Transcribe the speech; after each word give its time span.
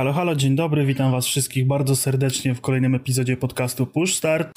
Halo, 0.00 0.12
halo, 0.12 0.36
dzień 0.36 0.54
dobry, 0.56 0.86
witam 0.86 1.12
was 1.12 1.26
wszystkich 1.26 1.66
bardzo 1.66 1.96
serdecznie 1.96 2.54
w 2.54 2.60
kolejnym 2.60 2.94
epizodzie 2.94 3.36
podcastu 3.36 3.86
Push 3.86 4.14
Start. 4.14 4.52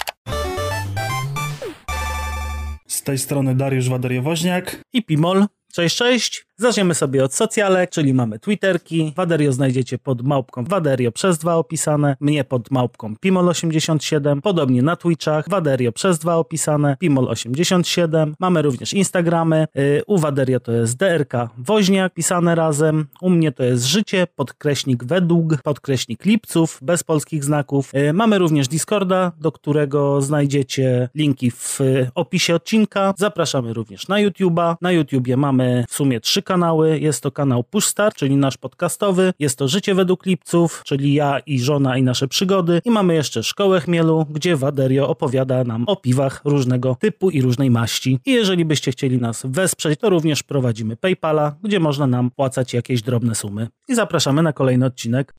Z 2.88 3.04
tej 3.04 3.18
strony 3.18 3.56
Dariusz 3.56 3.90
Waderiowoźniak. 3.90 4.84
I 4.94 5.04
Pimol. 5.04 5.46
Cześć, 5.74 5.98
cześć. 5.98 6.46
Zaczniemy 6.58 6.94
sobie 6.94 7.24
od 7.24 7.34
socjalek, 7.34 7.90
czyli 7.90 8.14
mamy 8.14 8.40
Twitterki. 8.40 9.14
Waderio 9.16 9.54
znajdziecie 9.54 9.98
pod 9.98 10.22
małpką 10.22 10.64
Waderio 10.64 11.12
przez 11.12 11.38
dwa 11.38 11.56
opisane, 11.56 12.16
mnie 12.20 12.44
pod 12.44 12.72
małpką 12.72 13.14
Pimol87, 13.26 14.42
podobnie 14.42 14.82
na 14.82 14.96
Twitchach, 14.96 15.50
Waderio 15.50 15.92
przez 15.92 16.20
dwa 16.20 16.36
opisane, 16.36 16.98
Pimol87. 17.04 18.34
Mamy 18.40 18.62
również 18.62 18.94
Instagramy, 18.94 19.68
yy, 19.76 20.02
u 20.08 20.18
Waderio 20.18 20.60
to 20.60 20.72
jest 20.72 20.98
DRK 20.98 21.34
Woźniak, 21.58 22.14
pisane 22.14 22.56
razem, 22.56 23.06
u 23.22 23.30
mnie 23.30 23.52
to 23.52 23.64
jest 23.64 23.86
Życie, 23.86 24.28
podkreśnik 24.36 25.04
według, 25.04 25.62
podkreśnik 25.62 26.26
lipców, 26.26 26.80
bez 26.82 27.04
polskich 27.04 27.44
znaków. 27.44 27.92
Yy, 27.94 28.14
mamy 28.14 28.38
również 28.38 28.68
Discorda, 28.68 29.32
do 29.40 29.52
którego 29.52 30.22
znajdziecie 30.22 31.10
linki 31.16 31.52
w 31.52 31.80
opisie 32.16 32.56
odcinka. 32.56 33.14
Zapraszamy 33.18 33.74
również 33.74 34.08
na 34.08 34.16
YouTube'a. 34.16 34.76
Na 34.82 34.92
YouTubie 34.92 35.38
mamy 35.38 35.86
w 35.90 35.94
sumie 35.94 36.20
trzy 36.20 36.42
kanały. 36.42 36.53
Jest 37.00 37.24
to 37.24 37.32
kanał 37.32 37.64
Push 37.64 37.86
Start, 37.86 38.16
czyli 38.16 38.36
nasz 38.36 38.58
podcastowy. 38.58 39.34
Jest 39.40 39.58
to 39.58 39.68
Życie 39.68 39.96
według 39.96 40.26
Lipców, 40.26 40.82
czyli 40.86 41.14
ja 41.14 41.40
i 41.40 41.60
żona 41.60 41.98
i 41.98 42.04
nasze 42.04 42.28
przygody. 42.28 42.82
I 42.86 42.92
mamy 42.92 43.14
jeszcze 43.14 43.44
Szkołę 43.44 43.82
Chmielu, 43.82 44.26
gdzie 44.30 44.56
Waderio 44.56 45.10
opowiada 45.10 45.64
nam 45.64 45.84
o 45.88 45.96
piwach 45.96 46.42
różnego 46.46 46.98
typu 47.00 47.30
i 47.30 47.42
różnej 47.42 47.72
maści. 47.72 48.20
I 48.26 48.32
jeżeli 48.32 48.66
byście 48.66 48.92
chcieli 48.92 49.18
nas 49.18 49.42
wesprzeć, 49.46 50.00
to 50.00 50.10
również 50.10 50.44
prowadzimy 50.44 50.98
PayPala, 50.98 51.56
gdzie 51.64 51.80
można 51.80 52.08
nam 52.08 52.32
płacać 52.32 52.74
jakieś 52.74 53.02
drobne 53.02 53.36
sumy. 53.36 53.68
I 53.88 53.96
zapraszamy 53.96 54.44
na 54.44 54.54
kolejny 54.54 54.86
odcinek. 54.86 55.34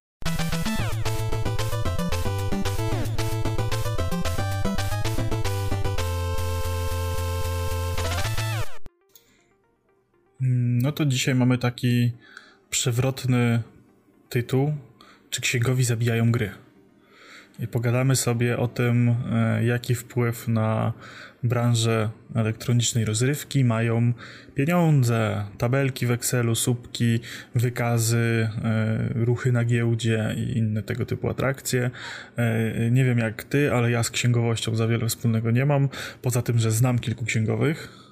No 10.84 10.92
to 10.92 11.06
dzisiaj 11.06 11.34
mamy 11.34 11.58
taki 11.58 12.12
przewrotny 12.70 13.62
tytuł, 14.28 14.72
czy 15.30 15.40
księgowi 15.40 15.84
zabijają 15.84 16.32
gry. 16.32 16.50
I 17.58 17.68
pogadamy 17.68 18.16
sobie 18.16 18.58
o 18.58 18.68
tym, 18.68 19.14
e, 19.32 19.64
jaki 19.64 19.94
wpływ 19.94 20.48
na 20.48 20.92
branżę 21.42 22.10
elektronicznej 22.34 23.04
rozrywki 23.04 23.64
mają 23.64 24.12
pieniądze, 24.54 25.44
tabelki 25.58 26.06
w 26.06 26.10
Excelu, 26.10 26.54
słupki, 26.54 27.20
wykazy, 27.54 28.48
e, 28.64 29.08
ruchy 29.14 29.52
na 29.52 29.64
giełdzie 29.64 30.34
i 30.36 30.58
inne 30.58 30.82
tego 30.82 31.06
typu 31.06 31.28
atrakcje. 31.28 31.90
E, 32.36 32.90
nie 32.90 33.04
wiem 33.04 33.18
jak 33.18 33.44
ty, 33.44 33.72
ale 33.72 33.90
ja 33.90 34.02
z 34.02 34.10
księgowością 34.10 34.76
za 34.76 34.86
wiele 34.86 35.08
wspólnego 35.08 35.50
nie 35.50 35.66
mam, 35.66 35.88
poza 36.22 36.42
tym, 36.42 36.58
że 36.58 36.70
znam 36.70 36.98
kilku 36.98 37.24
księgowych 37.24 38.03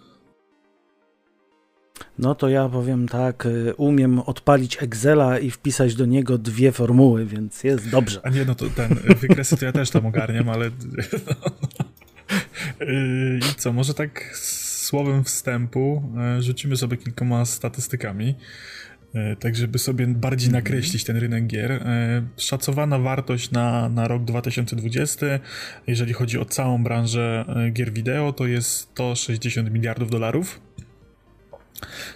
no 2.18 2.34
to 2.34 2.48
ja 2.48 2.68
powiem 2.68 3.08
tak, 3.08 3.46
y, 3.46 3.74
umiem 3.76 4.18
odpalić 4.18 4.82
Excela 4.82 5.38
i 5.38 5.50
wpisać 5.50 5.94
do 5.94 6.06
niego 6.06 6.38
dwie 6.38 6.72
formuły, 6.72 7.26
więc 7.26 7.64
jest 7.64 7.90
dobrze. 7.90 8.20
A 8.22 8.30
nie, 8.30 8.44
no 8.44 8.54
to 8.54 8.66
ten, 8.70 8.94
wykresy 9.20 9.56
to 9.56 9.64
ja 9.64 9.72
też 9.72 9.90
tam 9.90 10.06
ogarniam, 10.06 10.48
ale... 10.48 10.70
Y, 12.82 13.38
I 13.38 13.54
co, 13.56 13.72
może 13.72 13.94
tak 13.94 14.36
słowem 14.36 15.24
wstępu 15.24 16.02
y, 16.38 16.42
rzucimy 16.42 16.76
sobie 16.76 16.96
kilkoma 16.96 17.44
statystykami, 17.44 18.34
tak 19.40 19.56
żeby 19.56 19.78
sobie 19.78 20.06
bardziej 20.06 20.48
mhm. 20.48 20.64
nakreślić 20.64 21.04
ten 21.04 21.16
rynek 21.16 21.46
gier. 21.46 21.84
Szacowana 22.36 22.98
wartość 22.98 23.50
na, 23.50 23.88
na 23.88 24.08
rok 24.08 24.24
2020, 24.24 25.26
jeżeli 25.86 26.12
chodzi 26.12 26.38
o 26.38 26.44
całą 26.44 26.84
branżę 26.84 27.44
gier 27.72 27.92
wideo, 27.92 28.32
to 28.32 28.46
jest 28.46 28.70
160 28.70 29.70
miliardów 29.70 30.10
dolarów 30.10 30.60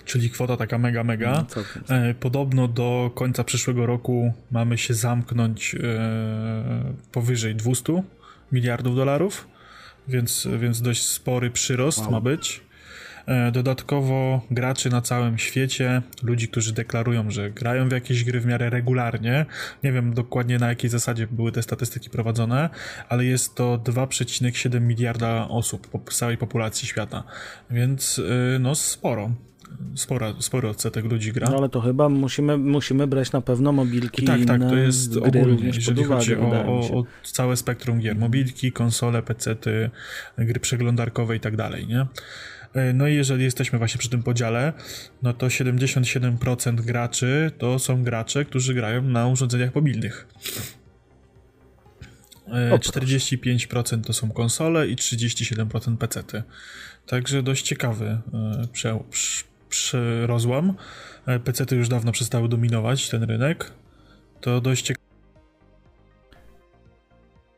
czyli 0.05 0.31
kwota 0.31 0.57
taka 0.57 0.79
mega, 0.79 1.05
mega. 1.05 1.47
No, 1.89 1.97
e, 1.97 2.15
podobno 2.15 2.69
do 2.69 3.11
końca 3.15 3.45
przyszłego 3.45 3.87
roku 3.87 4.33
mamy 4.51 4.79
się 4.79 4.95
zamknąć 4.95 5.75
e, 5.75 5.79
powyżej 7.13 7.55
200 7.55 8.03
miliardów 8.53 8.97
dolarów, 8.97 9.49
więc, 10.09 10.49
więc 10.59 10.83
dość 10.83 11.03
spory 11.03 11.51
przyrost 11.51 11.99
wow. 11.99 12.11
ma 12.11 12.21
być. 12.21 12.67
E, 13.27 13.53
dodatkowo 13.53 14.41
graczy 14.51 14.91
na 14.91 15.01
całym 15.03 15.39
świecie, 15.39 16.03
ludzi, 16.23 16.49
którzy 16.49 16.73
deklarują, 16.73 17.31
że 17.31 17.51
grają 17.51 17.89
w 17.89 17.93
jakieś 17.93 18.25
gry 18.25 18.41
w 18.41 18.47
miarę 18.47 18.71
regularnie. 18.71 19.47
Nie 19.85 19.93
wiem 19.93 20.15
dokładnie 20.15 20.59
na 20.59 20.69
jakiej 20.69 20.91
zasadzie 20.91 21.27
były 21.27 21.53
te 21.53 21.63
statystyki 21.63 22.11
prowadzone, 22.11 22.71
ale 23.09 23.25
jest 23.25 23.55
to 23.55 23.79
2,7 23.79 24.81
miliarda 24.81 25.49
osób 25.49 25.89
w 26.11 26.15
całej 26.15 26.37
populacji 26.37 26.89
świata, 26.89 27.25
więc 27.71 28.21
no 28.61 28.75
sporo 28.75 29.31
spora, 29.95 30.35
spory 30.39 30.69
odsetek 30.69 31.05
ludzi 31.05 31.33
gra. 31.33 31.51
No 31.51 31.57
ale 31.57 31.69
to 31.69 31.81
chyba 31.81 32.09
musimy, 32.09 32.59
musimy 32.59 33.07
brać 33.07 33.33
na 33.33 33.41
pewno 33.41 33.73
mobilki 33.73 34.25
Tak, 34.25 34.45
tak, 34.45 34.61
to 34.61 34.77
jest 34.77 35.17
ogólnie, 35.17 35.67
jeżeli 35.67 36.05
chodzi 36.05 36.37
o, 36.37 36.51
o, 36.51 36.99
o, 36.99 37.05
całe 37.23 37.57
spektrum 37.57 37.99
gier. 37.99 38.17
Mobilki, 38.17 38.73
konsole, 38.73 39.23
pecety, 39.23 39.91
gry 40.39 40.61
przeglądarkowe 40.61 41.37
i 41.37 41.41
tak 41.41 41.57
dalej, 41.57 41.87
nie? 41.87 42.07
E, 42.75 42.93
no 42.93 43.09
i 43.09 43.15
jeżeli 43.15 43.45
jesteśmy 43.45 43.79
właśnie 43.79 43.99
przy 43.99 44.09
tym 44.09 44.23
podziale, 44.23 44.73
no 45.23 45.33
to 45.33 45.47
77% 45.47 46.75
graczy 46.75 47.51
to 47.59 47.79
są 47.79 48.03
gracze, 48.03 48.45
którzy 48.45 48.75
grają 48.75 49.03
na 49.03 49.27
urządzeniach 49.27 49.75
mobilnych. 49.75 50.27
45% 52.49 53.95
e, 53.95 54.03
to 54.03 54.13
są 54.13 54.31
konsole 54.31 54.89
i 54.89 54.97
37% 54.97 55.97
pecety. 55.97 56.43
Także 57.07 57.43
dość 57.43 57.63
ciekawy 57.63 58.07
e, 58.07 58.21
prze, 58.73 58.99
przy 59.69 60.27
rozłam. 60.27 60.75
E, 61.27 61.41
PC-ty 61.41 61.77
już 61.77 61.89
dawno 61.89 62.13
przestały 62.13 62.49
dominować 62.49 63.09
ten 63.09 63.23
rynek. 63.23 63.73
To 64.41 64.61
dość 64.61 64.83
ciekawe. 64.85 65.07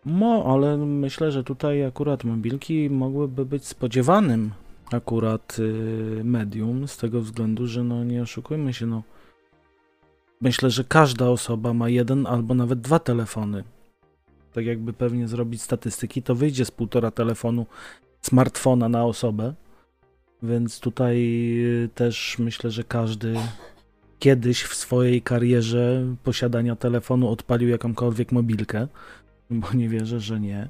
No, 0.06 0.44
ale 0.46 0.76
myślę, 0.76 1.32
że 1.32 1.44
tutaj 1.44 1.84
akurat 1.84 2.24
mobilki 2.24 2.90
mogłyby 2.90 3.44
być 3.44 3.66
spodziewanym 3.66 4.50
akurat 4.92 5.56
y, 5.58 6.22
medium, 6.24 6.88
z 6.88 6.96
tego 6.96 7.20
względu, 7.20 7.66
że 7.66 7.84
no 7.84 8.04
nie 8.04 8.22
oszukujmy 8.22 8.74
się, 8.74 8.86
no 8.86 9.02
myślę, 10.40 10.70
że 10.70 10.84
każda 10.84 11.30
osoba 11.30 11.74
ma 11.74 11.88
jeden 11.88 12.26
albo 12.26 12.54
nawet 12.54 12.80
dwa 12.80 12.98
telefony. 12.98 13.64
Tak 14.52 14.66
jakby 14.66 14.92
pewnie 14.92 15.28
zrobić 15.28 15.62
statystyki, 15.62 16.22
to 16.22 16.34
wyjdzie 16.34 16.64
z 16.64 16.70
półtora 16.70 17.10
telefonu 17.10 17.66
smartfona 18.22 18.88
na 18.88 19.04
osobę. 19.04 19.54
Więc 20.42 20.80
tutaj 20.80 21.16
y, 21.84 21.88
też 21.94 22.36
myślę, 22.38 22.70
że 22.70 22.84
każdy 22.84 23.34
kiedyś 24.18 24.62
w 24.62 24.74
swojej 24.74 25.22
karierze 25.22 26.14
posiadania 26.24 26.76
telefonu 26.76 27.28
odpalił 27.28 27.68
jakąkolwiek 27.68 28.32
mobilkę, 28.32 28.88
bo 29.50 29.72
nie 29.72 29.88
wierzę, 29.88 30.20
że 30.20 30.40
nie. 30.40 30.68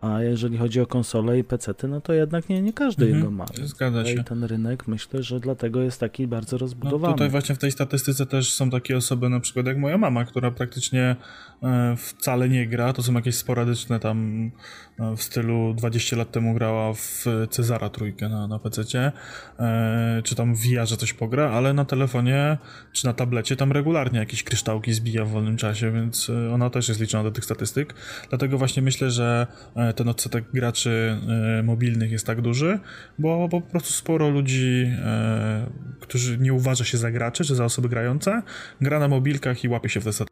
A 0.00 0.22
jeżeli 0.22 0.58
chodzi 0.58 0.80
o 0.80 0.86
konsole 0.86 1.38
i 1.38 1.44
PC, 1.44 1.74
no 1.88 2.00
to 2.00 2.12
jednak 2.12 2.48
nie, 2.48 2.62
nie 2.62 2.72
każdy 2.72 3.04
mhm, 3.04 3.20
jego 3.20 3.30
ma. 3.30 3.46
Zgadza 3.64 4.04
się. 4.04 4.12
I 4.12 4.24
ten 4.24 4.44
rynek 4.44 4.88
myślę, 4.88 5.22
że 5.22 5.40
dlatego 5.40 5.82
jest 5.82 6.00
taki 6.00 6.26
bardzo 6.26 6.58
rozbudowany. 6.58 7.10
No 7.10 7.12
tutaj 7.12 7.30
właśnie 7.30 7.54
w 7.54 7.58
tej 7.58 7.72
statystyce 7.72 8.26
też 8.26 8.52
są 8.52 8.70
takie 8.70 8.96
osoby, 8.96 9.28
na 9.28 9.40
przykład 9.40 9.66
jak 9.66 9.78
moja 9.78 9.98
mama, 9.98 10.24
która 10.24 10.50
praktycznie 10.50 11.16
e, 11.62 11.96
wcale 11.96 12.48
nie 12.48 12.66
gra. 12.66 12.92
To 12.92 13.02
są 13.02 13.12
jakieś 13.12 13.34
sporadyczne 13.34 14.00
tam 14.00 14.50
e, 14.98 15.16
w 15.16 15.22
stylu 15.22 15.74
20 15.74 16.16
lat 16.16 16.30
temu 16.30 16.54
grała 16.54 16.94
w 16.94 17.24
Cezara 17.50 17.90
trójkę 17.90 18.28
na, 18.28 18.46
na 18.46 18.58
PC, 18.58 19.12
e, 19.58 20.22
czy 20.24 20.34
tam 20.34 20.54
w 20.54 20.58
VR, 20.58 20.98
coś 20.98 21.12
pogra, 21.12 21.50
ale 21.50 21.72
na 21.72 21.84
telefonie 21.84 22.58
czy 22.92 23.06
na 23.06 23.12
tablecie 23.12 23.56
tam 23.56 23.72
regularnie 23.72 24.18
jakieś 24.18 24.42
kryształki 24.42 24.92
zbija 24.92 25.24
w 25.24 25.28
wolnym 25.28 25.56
czasie, 25.56 25.92
więc 25.92 26.30
ona 26.54 26.70
też 26.70 26.88
jest 26.88 27.00
liczona 27.00 27.24
do 27.24 27.30
tych 27.30 27.44
statystyk. 27.44 27.94
Dlatego 28.28 28.58
właśnie 28.58 28.82
myślę, 28.82 29.10
że 29.10 29.46
ten 29.92 30.08
odsetek 30.08 30.44
graczy 30.52 31.20
e, 31.58 31.62
mobilnych 31.62 32.10
jest 32.10 32.26
tak 32.26 32.40
duży, 32.40 32.78
bo, 33.18 33.48
po 33.48 33.60
prostu 33.60 33.92
sporo 33.92 34.28
ludzi, 34.28 34.90
e, 35.04 35.70
którzy 36.00 36.38
nie 36.38 36.52
uważa 36.52 36.84
się 36.84 36.98
za 36.98 37.10
graczy 37.10 37.44
czy 37.44 37.54
za 37.54 37.64
osoby 37.64 37.88
grające, 37.88 38.42
gra 38.80 38.98
na 38.98 39.08
mobilkach 39.08 39.64
i 39.64 39.68
łapie 39.68 39.88
się 39.88 40.00
w 40.00 40.04
te. 40.04 40.24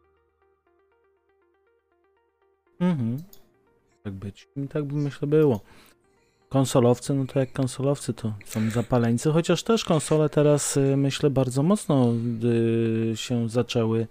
Mhm. 2.79 3.17
Tak 4.03 4.13
być. 4.13 4.47
Tak 4.69 4.83
by 4.83 4.95
myślę 4.95 5.27
było. 5.27 5.61
Konsolowcy, 6.49 7.13
no 7.13 7.25
to 7.25 7.39
jak 7.39 7.53
konsolowcy 7.53 8.13
to 8.13 8.33
są 8.45 8.69
zapaleńcy, 8.69 9.31
chociaż 9.31 9.63
też 9.63 9.85
konsole 9.85 10.29
teraz 10.29 10.77
y, 10.77 10.97
myślę 10.97 11.29
bardzo 11.29 11.63
mocno 11.63 12.13
y, 13.13 13.17
się 13.17 13.49
zaczęły 13.49 14.07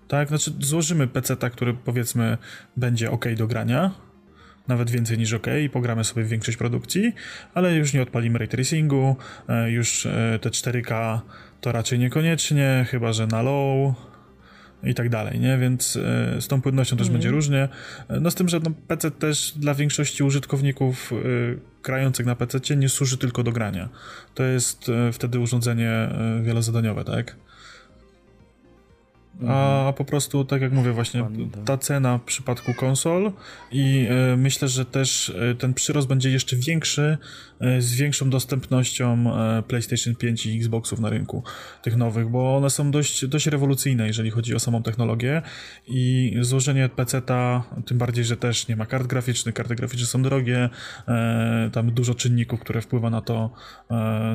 Tak, 0.08 0.28
znaczy 0.28 0.52
złożymy 0.61 1.06
peceta, 1.06 1.50
który 1.50 1.75
powiedzmy 1.75 2.38
będzie 2.76 3.11
ok 3.11 3.25
do 3.37 3.46
grania, 3.46 3.90
nawet 4.70 4.90
więcej 4.90 5.19
niż 5.19 5.32
ok 5.32 5.46
i 5.64 5.69
pogramy 5.69 6.05
sobie 6.05 6.25
w 6.25 6.28
większość 6.28 6.56
produkcji, 6.56 7.12
ale 7.55 7.75
już 7.75 7.93
nie 7.93 8.02
odpalimy 8.02 8.38
ray 8.38 8.49
tracingu, 8.49 9.17
e, 9.49 9.70
już 9.70 10.06
e, 10.06 10.38
te 10.43 10.50
4K 10.50 11.19
to 11.61 11.72
raczej 11.72 11.99
niekoniecznie, 11.99 12.87
chyba 12.90 13.12
że 13.12 13.26
na 13.26 13.43
low 13.43 13.94
i 14.82 14.94
tak 14.94 15.08
dalej, 15.08 15.40
nie? 15.40 15.58
Więc 15.58 15.96
e, 15.96 16.40
z 16.40 16.49
tą 16.49 16.62
płynnością 16.62 16.96
też 16.96 17.06
mm. 17.06 17.12
będzie 17.12 17.31
różnie. 17.31 17.69
No 18.20 18.31
z 18.31 18.34
tym, 18.34 18.49
że 18.49 18.61
no, 18.61 18.70
PC 18.88 19.11
też 19.11 19.52
dla 19.56 19.75
większości 19.75 20.22
użytkowników 20.22 21.12
grających 21.82 22.26
na 22.26 22.37
PC 22.37 22.76
nie 22.76 22.88
służy 22.88 23.19
tylko 23.19 23.43
do 23.43 23.52
grania. 23.52 23.88
To 24.34 24.43
jest 24.43 24.90
wtedy 25.12 25.38
urządzenie 25.38 26.08
wielozadaniowe, 26.43 27.05
tak? 27.05 27.37
A 29.38 29.43
mhm. 29.43 29.94
po 29.94 30.05
prostu, 30.05 30.44
tak 30.44 30.62
jak 30.62 30.73
mówię, 30.73 30.93
właśnie 30.93 31.23
tak. 31.23 31.65
ta 31.65 31.79
cena 31.79 32.19
w 32.19 32.23
przypadku 32.23 32.75
konsol 32.75 33.32
i 33.73 34.06
e, 34.11 34.37
myślę, 34.37 34.69
że 34.69 34.85
też 34.85 35.31
e, 35.31 35.55
ten 35.55 35.75
przyrost 35.75 36.09
będzie 36.09 36.31
jeszcze 36.31 36.56
większy 36.56 37.19
e, 37.61 37.82
z 37.82 37.94
większą 37.94 38.31
dostępnością 38.31 39.25
PlayStation 39.69 40.15
5 40.15 40.47
i 40.47 40.56
Xboxów 40.56 41.00
na 41.00 41.11
rynku 41.11 41.43
tych 41.82 41.97
nowych, 41.97 42.29
bo 42.29 42.56
one 42.56 42.71
są 42.71 42.91
dość, 42.91 43.27
dość 43.27 43.47
rewolucyjne, 43.47 44.06
jeżeli 44.06 44.31
chodzi 44.31 44.55
o 44.55 44.61
samą 44.61 44.82
technologię 44.82 45.43
i 45.88 46.37
złożenie 46.41 46.88
PC-ta, 46.88 47.62
tym 47.87 47.99
bardziej, 47.99 48.25
że 48.25 48.37
też 48.37 48.69
nie 48.69 48.77
ma 48.77 48.87
kart 48.87 49.06
graficznych, 49.06 49.55
karty 49.55 49.75
graficzne 49.75 50.06
są 50.06 50.23
drogie, 50.23 50.69
tam 51.73 51.91
dużo 51.91 52.15
czynników, 52.15 52.61
które 52.61 52.81
wpływa 52.81 53.11
na 53.11 53.21
to, 53.21 53.50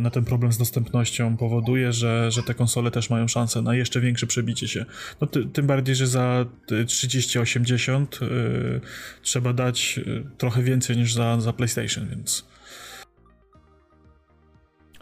na 0.02 0.10
ten 0.10 0.26
problem 0.26 0.54
z 0.54 0.58
dostępnością 0.58 1.38
powoduje, 1.38 1.94
że, 1.94 2.32
że 2.32 2.44
te 2.44 2.54
konsole 2.54 2.92
też 2.92 3.10
mają 3.10 3.28
szansę 3.28 3.62
na 3.62 3.76
jeszcze 3.76 4.02
większe 4.02 4.28
przebicie 4.28 4.68
się 4.68 4.85
no, 5.22 5.28
ty, 5.28 5.46
tym 5.46 5.68
bardziej, 5.68 5.96
że 5.96 6.08
za 6.08 6.46
3080 6.88 8.20
y, 8.22 8.82
trzeba 9.22 9.54
dać 9.54 10.00
y, 10.08 10.24
trochę 10.38 10.64
więcej 10.64 10.98
niż 10.98 11.14
za, 11.14 11.42
za 11.42 11.54
PlayStation, 11.54 12.08
więc. 12.10 12.46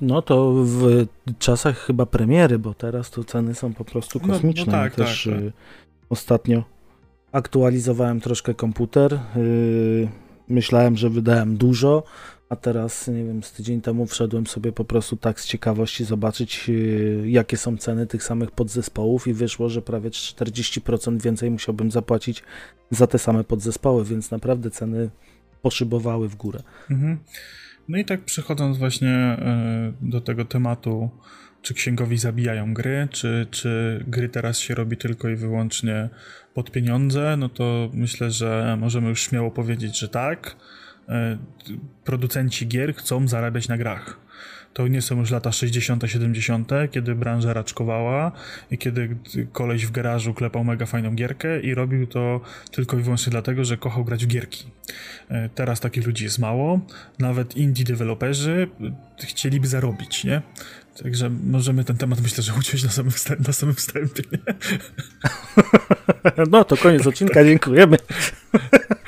No 0.01 0.21
to 0.21 0.53
w 0.53 1.05
czasach 1.39 1.77
chyba 1.77 2.05
premiery, 2.05 2.59
bo 2.59 2.73
teraz 2.73 3.11
to 3.11 3.23
ceny 3.23 3.55
są 3.55 3.73
po 3.73 3.85
prostu 3.85 4.19
kosmiczne. 4.19 4.65
No, 4.65 4.71
no 4.71 4.83
tak, 4.83 4.95
też 4.95 5.29
tak, 5.31 5.33
tak. 5.33 5.53
Ostatnio 6.09 6.63
aktualizowałem 7.31 8.21
troszkę 8.21 8.53
komputer. 8.53 9.19
Myślałem, 10.49 10.97
że 10.97 11.09
wydałem 11.09 11.57
dużo, 11.57 12.03
a 12.53 12.55
teraz, 12.55 13.07
nie 13.07 13.23
wiem, 13.23 13.43
z 13.43 13.51
tydzień 13.51 13.81
temu 13.81 14.05
wszedłem 14.05 14.47
sobie 14.47 14.71
po 14.71 14.85
prostu 14.85 15.17
tak 15.17 15.39
z 15.39 15.47
ciekawości 15.47 16.05
zobaczyć, 16.05 16.67
yy, 16.67 17.29
jakie 17.29 17.57
są 17.57 17.77
ceny 17.77 18.07
tych 18.07 18.23
samych 18.23 18.51
podzespołów 18.51 19.27
i 19.27 19.33
wyszło, 19.33 19.69
że 19.69 19.81
prawie 19.81 20.09
40% 20.09 21.21
więcej 21.21 21.51
musiałbym 21.51 21.91
zapłacić 21.91 22.43
za 22.91 23.07
te 23.07 23.19
same 23.19 23.43
podzespoły, 23.43 24.05
więc 24.05 24.31
naprawdę 24.31 24.71
ceny 24.71 25.09
poszybowały 25.61 26.29
w 26.29 26.35
górę. 26.35 26.63
Mhm. 26.91 27.17
No 27.87 27.97
i 27.97 28.05
tak 28.05 28.21
przechodząc 28.21 28.77
właśnie 28.77 29.37
yy, 30.01 30.09
do 30.09 30.21
tego 30.21 30.45
tematu, 30.45 31.09
czy 31.61 31.73
księgowi 31.73 32.17
zabijają 32.17 32.73
gry, 32.73 33.07
czy, 33.11 33.47
czy 33.51 34.03
gry 34.07 34.29
teraz 34.29 34.59
się 34.59 34.75
robi 34.75 34.97
tylko 34.97 35.29
i 35.29 35.35
wyłącznie 35.35 36.09
pod 36.53 36.71
pieniądze, 36.71 37.37
no 37.37 37.49
to 37.49 37.89
myślę, 37.93 38.31
że 38.31 38.77
możemy 38.79 39.09
już 39.09 39.21
śmiało 39.21 39.51
powiedzieć, 39.51 39.99
że 39.99 40.07
tak 40.07 40.55
producenci 42.03 42.67
gier 42.67 42.95
chcą 42.95 43.27
zarabiać 43.27 43.67
na 43.67 43.77
grach. 43.77 44.23
To 44.73 44.87
nie 44.87 45.01
są 45.01 45.19
już 45.19 45.31
lata 45.31 45.51
60., 45.51 46.03
70., 46.05 46.71
kiedy 46.91 47.15
branża 47.15 47.53
raczkowała 47.53 48.31
i 48.71 48.77
kiedy 48.77 49.15
koleś 49.51 49.85
w 49.85 49.91
garażu 49.91 50.33
klepał 50.33 50.63
mega 50.63 50.85
fajną 50.85 51.15
gierkę 51.15 51.59
i 51.59 51.75
robił 51.75 52.07
to 52.07 52.41
tylko 52.71 52.97
i 52.97 53.01
wyłącznie 53.01 53.31
dlatego, 53.31 53.65
że 53.65 53.77
kochał 53.77 54.05
grać 54.05 54.25
w 54.25 54.27
gierki. 54.27 54.65
E, 55.29 55.49
teraz 55.49 55.79
takich 55.79 56.05
ludzi 56.05 56.23
jest 56.23 56.39
mało. 56.39 56.79
Nawet 57.19 57.57
indie 57.57 57.85
deweloperzy 57.85 58.69
chcieliby 59.19 59.67
zarobić, 59.67 60.23
nie? 60.23 60.41
Także 61.01 61.29
możemy 61.29 61.83
ten 61.83 61.97
temat 61.97 62.21
myślę, 62.21 62.43
że 62.43 62.53
uciąć 62.59 62.83
na 62.83 62.89
samym, 62.89 63.11
wstępie, 63.11 63.43
na 63.47 63.53
samym 63.53 63.75
wstępie. 63.75 64.23
No 66.51 66.63
to 66.63 66.77
koniec 66.77 67.07
odcinka, 67.07 67.43
dziękujemy. 67.43 67.97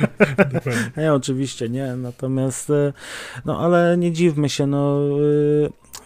Nie, 0.98 1.14
oczywiście 1.14 1.70
nie, 1.70 1.96
natomiast 1.96 2.70
e, 2.70 2.94
no 3.46 3.60
ale 3.60 3.98
nie 3.98 4.12
dziwmy 4.12 4.50
się, 4.50 4.68
no 4.68 5.00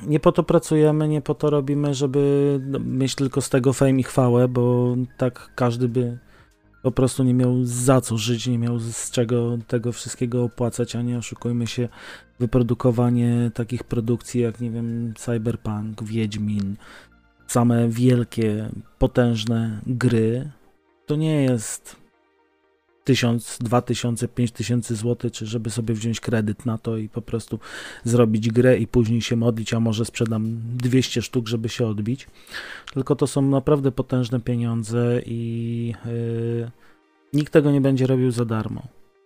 e, 0.04 0.08
nie 0.08 0.20
po 0.20 0.32
to 0.32 0.44
pracujemy, 0.44 1.08
nie 1.08 1.22
po 1.22 1.36
to 1.36 1.50
robimy, 1.50 1.94
żeby 1.94 2.60
no, 2.64 2.80
mieć 2.80 3.16
tylko 3.16 3.42
z 3.42 3.50
tego 3.50 3.74
fame 3.74 4.00
i 4.00 4.04
chwałę, 4.04 4.48
bo 4.48 4.96
tak 5.18 5.52
każdy 5.56 5.88
by 5.88 6.18
po 6.82 6.92
prostu 6.92 7.24
nie 7.24 7.34
miał 7.34 7.64
za 7.64 8.02
co 8.02 8.18
żyć, 8.18 8.48
nie 8.48 8.58
miał 8.58 8.80
z 8.80 9.12
czego 9.12 9.58
tego 9.68 9.92
wszystkiego 9.92 10.44
opłacać, 10.44 10.96
a 10.96 11.02
nie 11.02 11.18
oszukujmy 11.18 11.68
się, 11.68 11.90
wyprodukowanie 12.40 13.52
takich 13.54 13.84
produkcji 13.84 14.42
jak, 14.42 14.62
nie 14.62 14.72
wiem, 14.72 15.14
Cyberpunk, 15.18 16.04
Wiedźmin, 16.04 16.76
same 17.48 17.90
wielkie, 17.90 18.70
potężne 19.00 19.82
gry, 19.88 20.52
to 21.06 21.16
nie 21.16 21.44
jest 21.44 21.99
1000, 23.10 23.58
2000, 23.60 24.28
5000 24.28 24.96
zł, 24.96 25.32
czy 25.32 25.46
żeby 25.46 25.70
sobie 25.70 25.94
wziąć 25.94 26.20
kredyt 26.20 26.66
na 26.66 26.78
to 26.78 26.98
i 26.98 27.10
po 27.10 27.22
prostu 27.22 27.60
zrobić 28.04 28.50
grę 28.50 28.78
i 28.78 28.88
później 28.88 29.22
się 29.22 29.36
modlić, 29.36 29.74
a 29.74 29.80
może 29.80 30.06
sprzedam 30.06 30.62
200 30.78 31.22
sztuk, 31.22 31.48
żeby 31.48 31.70
się 31.70 31.88
odbić. 31.88 32.28
Tylko 32.94 33.16
to 33.16 33.28
są 33.28 33.42
naprawdę 33.42 33.92
potężne 33.92 34.40
pieniądze 34.40 35.22
i 35.26 35.94
yy, 36.06 36.72
nikt 37.34 37.54
tego 37.54 37.72
nie 37.72 37.82
będzie 37.82 38.08
robił 38.08 38.32
za 38.32 38.46
darmo. 38.46 38.84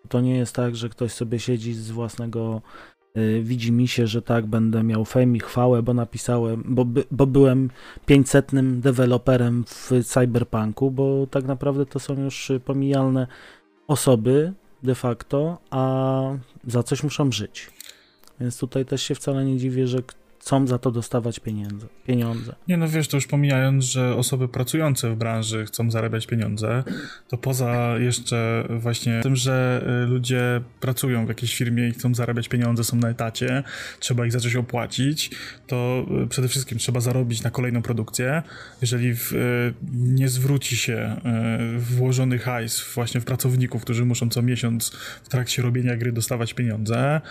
To 0.10 0.22
nie 0.22 0.38
jest 0.38 0.56
tak, 0.56 0.76
że 0.76 0.90
ktoś 0.90 1.12
sobie 1.12 1.40
siedzi 1.40 1.74
z 1.74 1.92
własnego 1.92 2.62
yy, 3.16 3.44
widzi 3.44 3.72
mi 3.72 3.88
się, 3.88 4.08
że 4.08 4.22
tak, 4.22 4.46
będę 4.46 4.84
miał 4.84 5.06
fame 5.06 5.38
i 5.38 5.40
chwałę, 5.40 5.84
bo 5.84 5.94
napisałem, 5.94 6.64
bo, 6.66 6.86
by, 6.86 7.04
bo 7.12 7.28
byłem 7.28 7.70
500 8.06 8.52
deweloperem 8.80 9.64
w 9.68 9.92
Cyberpunku, 10.04 10.92
bo 10.92 11.28
tak 11.28 11.46
naprawdę 11.46 11.86
to 11.86 12.00
są 12.00 12.24
już 12.24 12.52
pomijalne 12.66 13.28
osoby 13.94 14.54
de 14.84 14.96
facto, 14.96 15.58
a 15.70 16.22
za 16.68 16.84
coś 16.84 17.04
muszą 17.04 17.32
żyć. 17.32 17.70
Więc 18.40 18.58
tutaj 18.58 18.86
też 18.86 19.04
się 19.04 19.16
wcale 19.16 19.46
nie 19.46 19.58
dziwię, 19.58 19.88
że 19.88 20.00
chcą 20.44 20.68
za 20.68 20.78
to 20.80 20.92
dostawać 20.92 21.40
pieniądze. 21.40 21.88
pieniądze. 22.08 22.56
Nie 22.68 22.78
no 22.78 22.88
wiesz, 22.88 23.08
to 23.08 23.18
już 23.18 23.28
pomijając, 23.28 23.86
że 23.86 24.16
osoby 24.16 24.48
pracujące 24.48 25.10
w 25.10 25.16
branży 25.16 25.66
chcą 25.66 25.92
zarabiać 25.92 26.28
pieniądze, 26.28 26.84
to 27.28 27.38
poza 27.38 27.98
jeszcze 28.00 28.68
właśnie 28.70 29.22
tym, 29.22 29.36
że 29.36 29.86
y, 30.04 30.08
ludzie 30.08 30.62
pracują 30.80 31.26
w 31.26 31.30
jakiejś 31.30 31.56
firmie 31.56 31.88
i 31.88 31.92
chcą 31.92 32.16
zarabiać 32.16 32.50
pieniądze, 32.50 32.84
są 32.84 32.98
na 32.98 33.10
etacie, 33.10 33.64
trzeba 34.00 34.26
ich 34.26 34.32
zacząć 34.32 34.56
opłacić, 34.56 35.32
to 35.68 36.06
y, 36.24 36.28
przede 36.28 36.48
wszystkim 36.48 36.78
trzeba 36.78 37.00
zarobić 37.00 37.44
na 37.44 37.52
kolejną 37.52 37.82
produkcję. 37.82 38.44
Jeżeli 38.82 39.16
w, 39.16 39.34
y, 39.34 39.74
nie 39.94 40.30
zwróci 40.30 40.78
się 40.78 41.22
włożony 41.78 42.38
hajs 42.38 42.94
właśnie 42.96 43.22
w 43.22 43.26
pracowników, 43.26 43.82
którzy 43.82 44.06
muszą 44.06 44.30
co 44.30 44.42
miesiąc 44.42 44.90
w 45.24 45.30
trakcie 45.30 45.62
robienia 45.62 45.98
gry 45.98 46.12
dostawać 46.12 46.54
pieniądze, 46.54 47.22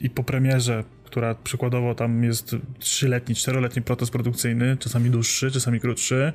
i 0.00 0.10
po 0.10 0.24
premierze 0.24 0.84
która 1.06 1.34
przykładowo 1.34 1.94
tam 1.94 2.24
jest 2.24 2.56
trzyletni, 2.78 3.34
czteroletni 3.34 3.82
proces 3.82 4.10
produkcyjny, 4.10 4.76
czasami 4.80 5.10
dłuższy, 5.10 5.50
czasami 5.50 5.80
krótszy. 5.80 6.32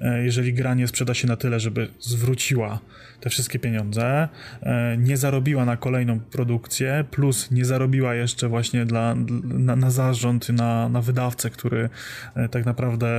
E, 0.00 0.24
jeżeli 0.24 0.54
gra 0.54 0.74
nie 0.74 0.88
sprzeda 0.88 1.14
się 1.14 1.28
na 1.28 1.36
tyle, 1.36 1.60
żeby 1.60 1.88
zwróciła 2.00 2.78
te 3.20 3.30
wszystkie 3.30 3.58
pieniądze, 3.58 4.28
e, 4.62 4.96
nie 4.96 5.16
zarobiła 5.16 5.64
na 5.64 5.76
kolejną 5.76 6.20
produkcję, 6.20 7.04
plus 7.10 7.50
nie 7.50 7.64
zarobiła 7.64 8.14
jeszcze 8.14 8.48
właśnie 8.48 8.86
dla, 8.86 9.14
na, 9.44 9.76
na 9.76 9.90
zarząd, 9.90 10.48
na, 10.48 10.88
na 10.88 11.00
wydawcę, 11.00 11.50
który 11.50 11.88
e, 12.34 12.48
tak 12.48 12.66
naprawdę 12.66 13.10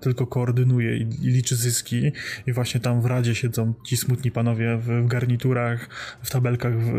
tylko 0.00 0.26
koordynuje 0.26 0.96
i, 0.96 1.00
i, 1.00 1.28
liczy 1.30 1.56
zyski 1.56 2.12
i 2.46 2.52
właśnie 2.52 2.80
tam 2.80 3.00
w 3.00 3.06
radzie 3.06 3.34
siedzą 3.34 3.74
ci 3.86 3.96
smutni 3.96 4.30
panowie 4.30 4.76
w, 4.76 4.86
w 4.86 5.06
garniturach, 5.06 5.88
w 6.22 6.30
tabelkach, 6.30 6.72
w, 6.78 6.92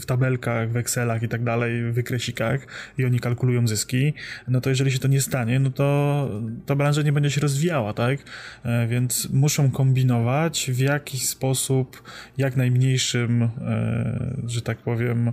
w 0.00 0.06
tabelkach, 0.06 0.70
w 0.70 0.76
Excelach 0.76 1.22
i 1.22 1.28
tak 1.28 1.44
dalej, 1.44 1.92
wykry 1.92 2.14
kresikach 2.14 2.66
i 2.98 3.04
oni 3.04 3.20
kalkulują 3.20 3.68
zyski, 3.68 4.14
no 4.48 4.60
to 4.60 4.70
jeżeli 4.70 4.92
się 4.92 4.98
to 4.98 5.08
nie 5.08 5.20
stanie, 5.20 5.60
no 5.60 5.70
to 5.70 5.84
ta 6.66 6.74
branża 6.76 7.02
nie 7.02 7.12
będzie 7.12 7.30
się 7.30 7.40
rozwijała, 7.40 7.92
tak? 7.92 8.18
E, 8.64 8.86
więc 8.86 9.28
muszą 9.32 9.70
kombinować 9.70 10.70
w 10.70 10.78
jakiś 11.14 11.28
sposób, 11.28 12.02
jak 12.38 12.56
najmniejszym, 12.56 13.42
e, 13.42 13.50
że 14.46 14.62
tak 14.62 14.78
powiem, 14.78 15.32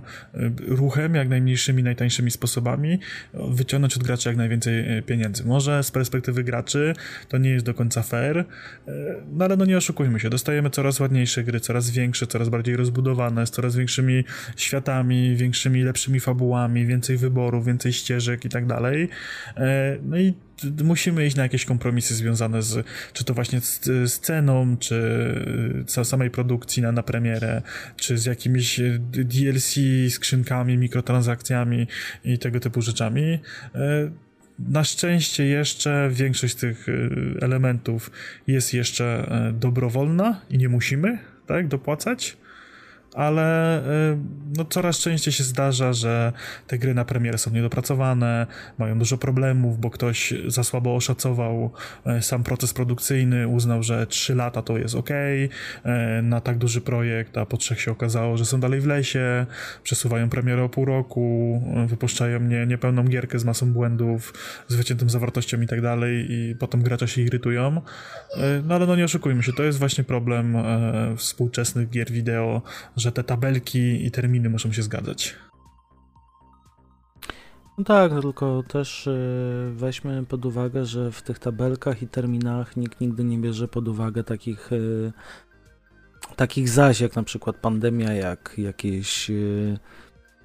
ruchem, 0.68 1.14
jak 1.14 1.28
najmniejszymi, 1.28 1.82
najtańszymi 1.82 2.30
sposobami 2.30 2.98
wyciągnąć 3.34 3.96
od 3.96 4.02
graczy 4.02 4.28
jak 4.28 4.38
najwięcej 4.38 5.02
pieniędzy. 5.02 5.44
Może 5.44 5.82
z 5.82 5.90
perspektywy 5.90 6.44
graczy 6.44 6.94
to 7.28 7.38
nie 7.38 7.50
jest 7.50 7.66
do 7.66 7.74
końca 7.74 8.02
fair, 8.02 8.44
no 9.32 9.44
ale 9.44 9.56
no 9.56 9.64
nie 9.64 9.76
oszukujmy 9.76 10.20
się, 10.20 10.30
dostajemy 10.30 10.70
coraz 10.70 11.00
ładniejsze 11.00 11.44
gry, 11.44 11.60
coraz 11.60 11.90
większe, 11.90 12.26
coraz 12.26 12.48
bardziej 12.48 12.76
rozbudowane, 12.76 13.46
z 13.46 13.50
coraz 13.50 13.76
większymi 13.76 14.24
światami, 14.56 15.36
większymi, 15.36 15.82
lepszymi 15.82 16.20
fabułami, 16.20 16.86
więcej 16.86 17.16
wyborów, 17.16 17.66
więcej 17.66 17.92
ścieżek 17.92 18.44
i 18.44 18.48
tak 18.48 18.66
dalej. 18.66 19.08
E, 19.56 19.98
no 20.02 20.18
i 20.18 20.34
musimy 20.84 21.26
iść 21.26 21.36
na 21.36 21.42
jakieś 21.42 21.64
kompromisy 21.64 22.14
związane 22.14 22.62
z, 22.62 22.86
czy 23.12 23.24
to 23.24 23.34
właśnie 23.34 23.60
z, 23.60 23.80
z 23.84 24.20
ceną, 24.20 24.76
czy 24.76 24.94
z 25.86 26.08
samej 26.08 26.30
produkcji 26.30 26.82
na, 26.82 26.92
na 26.92 27.02
premierę, 27.02 27.62
czy 27.96 28.18
z 28.18 28.26
jakimiś 28.26 28.80
DLC, 29.10 29.74
skrzynkami, 30.10 30.78
mikrotransakcjami 30.78 31.86
i 32.24 32.38
tego 32.38 32.60
typu 32.60 32.82
rzeczami. 32.82 33.38
E, 33.74 34.10
na 34.58 34.84
szczęście 34.84 35.44
jeszcze 35.44 36.10
większość 36.12 36.54
tych 36.54 36.86
elementów 37.40 38.10
jest 38.46 38.74
jeszcze 38.74 39.30
dobrowolna 39.52 40.40
i 40.50 40.58
nie 40.58 40.68
musimy 40.68 41.18
tak 41.46 41.68
dopłacać 41.68 42.36
ale 43.14 43.78
y, 44.12 44.18
no, 44.56 44.64
coraz 44.64 44.98
częściej 44.98 45.32
się 45.32 45.44
zdarza, 45.44 45.92
że 45.92 46.32
te 46.66 46.78
gry 46.78 46.94
na 46.94 47.04
premierę 47.04 47.38
są 47.38 47.50
niedopracowane, 47.50 48.46
mają 48.78 48.98
dużo 48.98 49.18
problemów, 49.18 49.80
bo 49.80 49.90
ktoś 49.90 50.34
za 50.46 50.64
słabo 50.64 50.96
oszacował 50.96 51.70
y, 52.18 52.22
sam 52.22 52.42
proces 52.42 52.72
produkcyjny, 52.72 53.48
uznał, 53.48 53.82
że 53.82 54.06
3 54.06 54.34
lata 54.34 54.62
to 54.62 54.78
jest 54.78 54.94
ok 54.94 55.10
y, 55.10 55.48
na 56.22 56.40
tak 56.40 56.58
duży 56.58 56.80
projekt, 56.80 57.38
a 57.38 57.46
po 57.46 57.56
trzech 57.56 57.80
się 57.80 57.90
okazało, 57.90 58.36
że 58.36 58.44
są 58.44 58.60
dalej 58.60 58.80
w 58.80 58.86
lesie, 58.86 59.46
przesuwają 59.82 60.28
premierę 60.28 60.62
o 60.62 60.68
pół 60.68 60.84
roku, 60.84 61.62
wypuszczają 61.86 62.40
nie, 62.40 62.66
niepełną 62.66 63.04
gierkę 63.04 63.38
z 63.38 63.44
masą 63.44 63.72
błędów, 63.72 64.34
z 64.68 64.74
wyciętym 64.74 65.10
zawartością 65.10 65.60
i 65.60 65.66
tak 65.66 65.80
dalej 65.80 66.26
i 66.30 66.56
potem 66.58 66.82
gracze 66.82 67.08
się 67.08 67.22
irytują. 67.22 67.80
No 68.64 68.74
ale 68.74 68.86
no 68.86 68.96
nie 68.96 69.04
oszukujmy 69.04 69.42
się, 69.42 69.52
to 69.52 69.62
jest 69.62 69.78
właśnie 69.78 70.04
problem 70.04 70.56
współczesnych 71.16 71.90
gier 71.90 72.10
wideo, 72.10 72.62
że 73.02 73.12
te 73.12 73.24
tabelki 73.24 74.06
i 74.06 74.10
terminy 74.10 74.50
muszą 74.50 74.72
się 74.72 74.82
zgadzać. 74.82 75.36
No 77.78 77.84
tak, 77.84 78.12
tylko 78.20 78.62
też 78.68 79.06
y, 79.06 79.72
weźmy 79.74 80.26
pod 80.26 80.46
uwagę, 80.46 80.86
że 80.86 81.12
w 81.12 81.22
tych 81.22 81.38
tabelkach 81.38 82.02
i 82.02 82.08
terminach 82.08 82.76
nikt 82.76 83.00
nigdy 83.00 83.24
nie 83.24 83.38
bierze 83.38 83.68
pod 83.68 83.88
uwagę 83.88 84.24
takich, 84.24 84.72
y, 84.72 85.12
takich 86.36 86.68
zaś, 86.68 87.00
jak 87.00 87.16
na 87.16 87.22
przykład 87.22 87.56
pandemia, 87.56 88.12
jak 88.12 88.54
jakieś 88.58 89.30
y, 89.30 89.78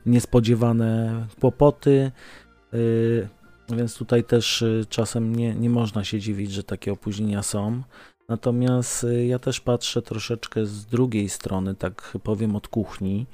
niespodziewane 0.05 1.25
kłopoty. 1.39 2.11
Więc 3.69 3.97
tutaj 3.97 4.23
też 4.23 4.63
czasem 4.89 5.35
nie, 5.35 5.55
nie 5.55 5.69
można 5.69 6.03
się 6.03 6.19
dziwić, 6.19 6.51
że 6.51 6.63
takie 6.63 6.91
opóźnienia 6.91 7.43
są. 7.43 7.83
Natomiast 8.29 9.03
y, 9.03 9.25
ja 9.25 9.39
też 9.39 9.61
patrzę 9.61 10.01
troszeczkę 10.01 10.65
z 10.65 10.85
drugiej 10.85 11.29
strony, 11.29 11.75
tak 11.75 12.17
powiem 12.23 12.55
od 12.55 12.67
kuchni, 12.67 13.25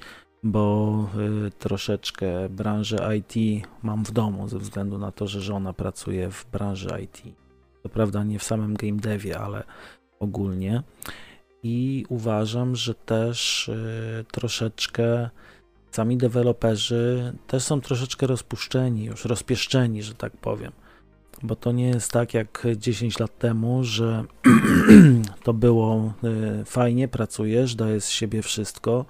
bo 0.42 1.08
y, 1.46 1.50
troszeczkę 1.50 2.48
branżę 2.48 3.16
IT 3.16 3.64
mam 3.82 4.04
w 4.04 4.12
domu 4.12 4.48
ze 4.48 4.58
względu 4.58 4.98
na 4.98 5.12
to, 5.12 5.26
że 5.26 5.40
żona 5.40 5.72
pracuje 5.72 6.30
w 6.30 6.46
branży 6.52 6.88
IT. 7.02 7.22
To 7.82 7.88
prawda 7.88 8.24
nie 8.24 8.38
w 8.38 8.44
samym 8.44 8.74
game 8.74 8.96
devie, 8.96 9.38
ale 9.38 9.64
ogólnie. 10.20 10.82
I 11.62 12.06
uważam, 12.08 12.76
że 12.76 12.94
też 12.94 13.68
y, 13.68 14.24
troszeczkę 14.32 15.30
sami 15.90 16.16
deweloperzy 16.16 17.32
też 17.46 17.62
są 17.62 17.80
troszeczkę 17.80 18.26
rozpuszczeni, 18.26 19.04
już 19.04 19.24
rozpieszczeni, 19.24 20.02
że 20.02 20.14
tak 20.14 20.36
powiem 20.36 20.72
bo 21.44 21.56
to 21.56 21.72
nie 21.72 21.88
jest 21.88 22.12
tak 22.12 22.34
jak 22.34 22.66
10 22.76 23.18
lat 23.18 23.38
temu, 23.38 23.84
że 23.84 24.24
to 25.44 25.52
było 25.52 26.12
y, 26.60 26.64
fajnie, 26.64 27.08
pracujesz, 27.08 27.74
dajesz 27.74 28.04
z 28.04 28.08
siebie 28.08 28.42
wszystko, 28.42 29.04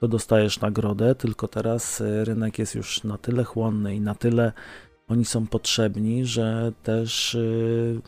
to 0.00 0.08
dostajesz 0.08 0.60
nagrodę, 0.60 1.14
tylko 1.14 1.48
teraz 1.48 2.00
y, 2.00 2.24
rynek 2.24 2.58
jest 2.58 2.74
już 2.74 3.04
na 3.04 3.18
tyle 3.18 3.44
chłonny 3.44 3.94
i 3.96 4.00
na 4.00 4.14
tyle 4.14 4.52
oni 5.08 5.24
są 5.24 5.46
potrzebni, 5.46 6.24
że 6.24 6.72
też 6.82 7.34
y, 7.34 8.00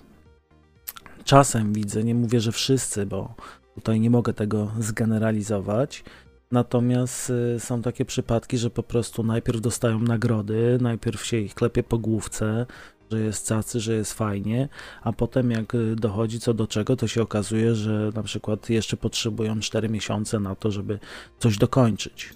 czasem 1.25 1.73
widzę, 1.73 2.05
nie 2.05 2.15
mówię, 2.15 2.41
że 2.41 2.53
wszyscy, 2.53 3.07
bo 3.07 3.35
tutaj 3.75 4.01
nie 4.01 4.11
mogę 4.11 4.33
tego 4.33 4.71
zgeneralizować, 4.79 6.05
Natomiast 6.53 7.33
są 7.59 7.83
takie 7.83 8.05
przypadki, 8.05 8.59
że 8.59 8.71
po 8.71 8.83
prostu 8.83 9.23
najpierw 9.23 9.61
dostają 9.61 9.99
nagrody, 9.99 10.79
najpierw 10.81 11.25
się 11.25 11.37
ich 11.37 11.55
klepie 11.55 11.83
po 11.83 11.99
główce, 11.99 12.67
że 13.13 13.21
jest 13.21 13.49
cacy, 13.49 13.81
że 13.81 13.95
jest 13.95 14.13
fajnie, 14.13 14.69
a 15.03 15.13
potem 15.13 15.51
jak 15.51 15.75
y, 15.75 15.97
dochodzi 15.97 16.41
co 16.41 16.55
do 16.55 16.67
czego, 16.67 16.97
to 16.97 17.09
się 17.09 17.23
okazuje, 17.23 17.75
że 17.75 18.11
na 18.15 18.23
przykład 18.23 18.71
jeszcze 18.71 18.97
potrzebują 18.97 19.61
4 19.61 19.89
miesiące 19.89 20.41
na 20.41 20.55
to, 20.55 20.71
żeby 20.71 20.99
coś 21.39 21.59
dokończyć. 21.59 22.35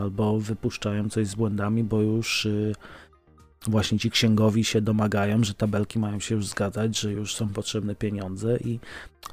Albo 0.00 0.40
wypuszczają 0.40 1.08
coś 1.08 1.26
z 1.26 1.34
błędami, 1.34 1.84
bo 1.84 2.02
już 2.02 2.46
y, 2.46 2.72
właśnie 3.66 3.98
ci 3.98 4.10
księgowi 4.10 4.64
się 4.64 4.80
domagają, 4.80 5.44
że 5.44 5.54
tabelki 5.54 5.98
mają 5.98 6.20
się 6.20 6.34
już 6.34 6.46
zgadzać, 6.46 6.98
że 6.98 7.12
już 7.12 7.34
są 7.34 7.48
potrzebne 7.48 7.94
pieniądze 7.94 8.56
i 8.56 8.78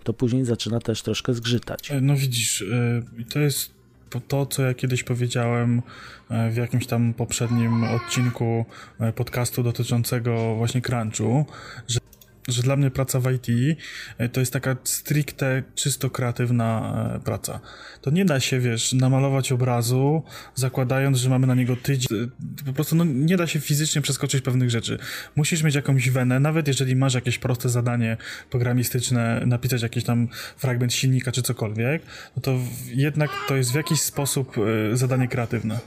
to 0.03 0.13
później 0.13 0.45
zaczyna 0.45 0.79
też 0.79 1.01
troszkę 1.01 1.33
zgrzytać. 1.33 1.91
E, 1.91 2.01
no 2.01 2.15
widzisz, 2.15 2.61
y, 2.61 3.03
to 3.29 3.39
jest 3.39 3.82
to, 4.19 4.45
co 4.45 4.61
ja 4.63 4.73
kiedyś 4.73 5.03
powiedziałem 5.03 5.81
e, 6.29 6.49
w 6.49 6.55
jakimś 6.55 6.87
tam 6.87 7.13
poprzednim 7.13 7.83
odcinku 7.83 8.65
e, 8.99 9.13
podcastu 9.13 9.63
dotyczącego 9.63 10.55
właśnie 10.55 10.81
crunchu, 10.81 11.45
że 11.87 11.99
że 12.47 12.61
dla 12.61 12.75
mnie 12.75 12.91
praca 12.91 13.19
w 13.19 13.31
IT 13.31 13.77
e, 14.17 14.29
to 14.29 14.39
jest 14.39 14.53
taka 14.53 14.75
stricte, 14.83 15.63
czysto 15.75 16.09
kreatywna 16.09 16.93
praca. 17.25 17.59
To 18.01 18.11
nie 18.11 18.25
da 18.25 18.39
się, 18.39 18.59
wiesz, 18.59 18.93
namalować 18.93 19.51
obrazu, 19.51 20.23
zakładając, 20.55 21.17
że 21.17 21.29
mamy 21.29 21.47
na 21.47 21.55
niego 21.55 21.75
tydzień. 21.75 22.31
Po 22.65 22.73
prostu 22.73 22.95
no, 22.95 23.03
nie 23.03 23.37
da 23.37 23.47
się 23.47 23.59
fizycznie 23.59 24.01
przeskoczyć 24.01 24.41
pewnych 24.41 24.69
rzeczy. 24.69 24.99
Musisz 25.35 25.63
mieć 25.63 25.75
jakąś 25.75 26.09
wenę, 26.09 26.39
nawet 26.39 26.67
jeżeli 26.67 26.95
masz 26.95 27.13
jakieś 27.13 27.37
proste 27.37 27.69
zadanie 27.69 28.17
programistyczne, 28.49 29.43
napisać 29.45 29.81
jakiś 29.81 30.03
tam 30.03 30.27
fragment 30.57 30.93
silnika 30.93 31.31
czy 31.31 31.41
cokolwiek, 31.41 32.01
no 32.35 32.41
to 32.41 32.59
jednak 32.87 33.31
to 33.47 33.55
jest 33.55 33.71
w 33.71 33.75
jakiś 33.75 34.01
sposób 34.01 34.55
e, 34.57 34.97
zadanie 34.97 35.27
kreatywne. 35.27 35.79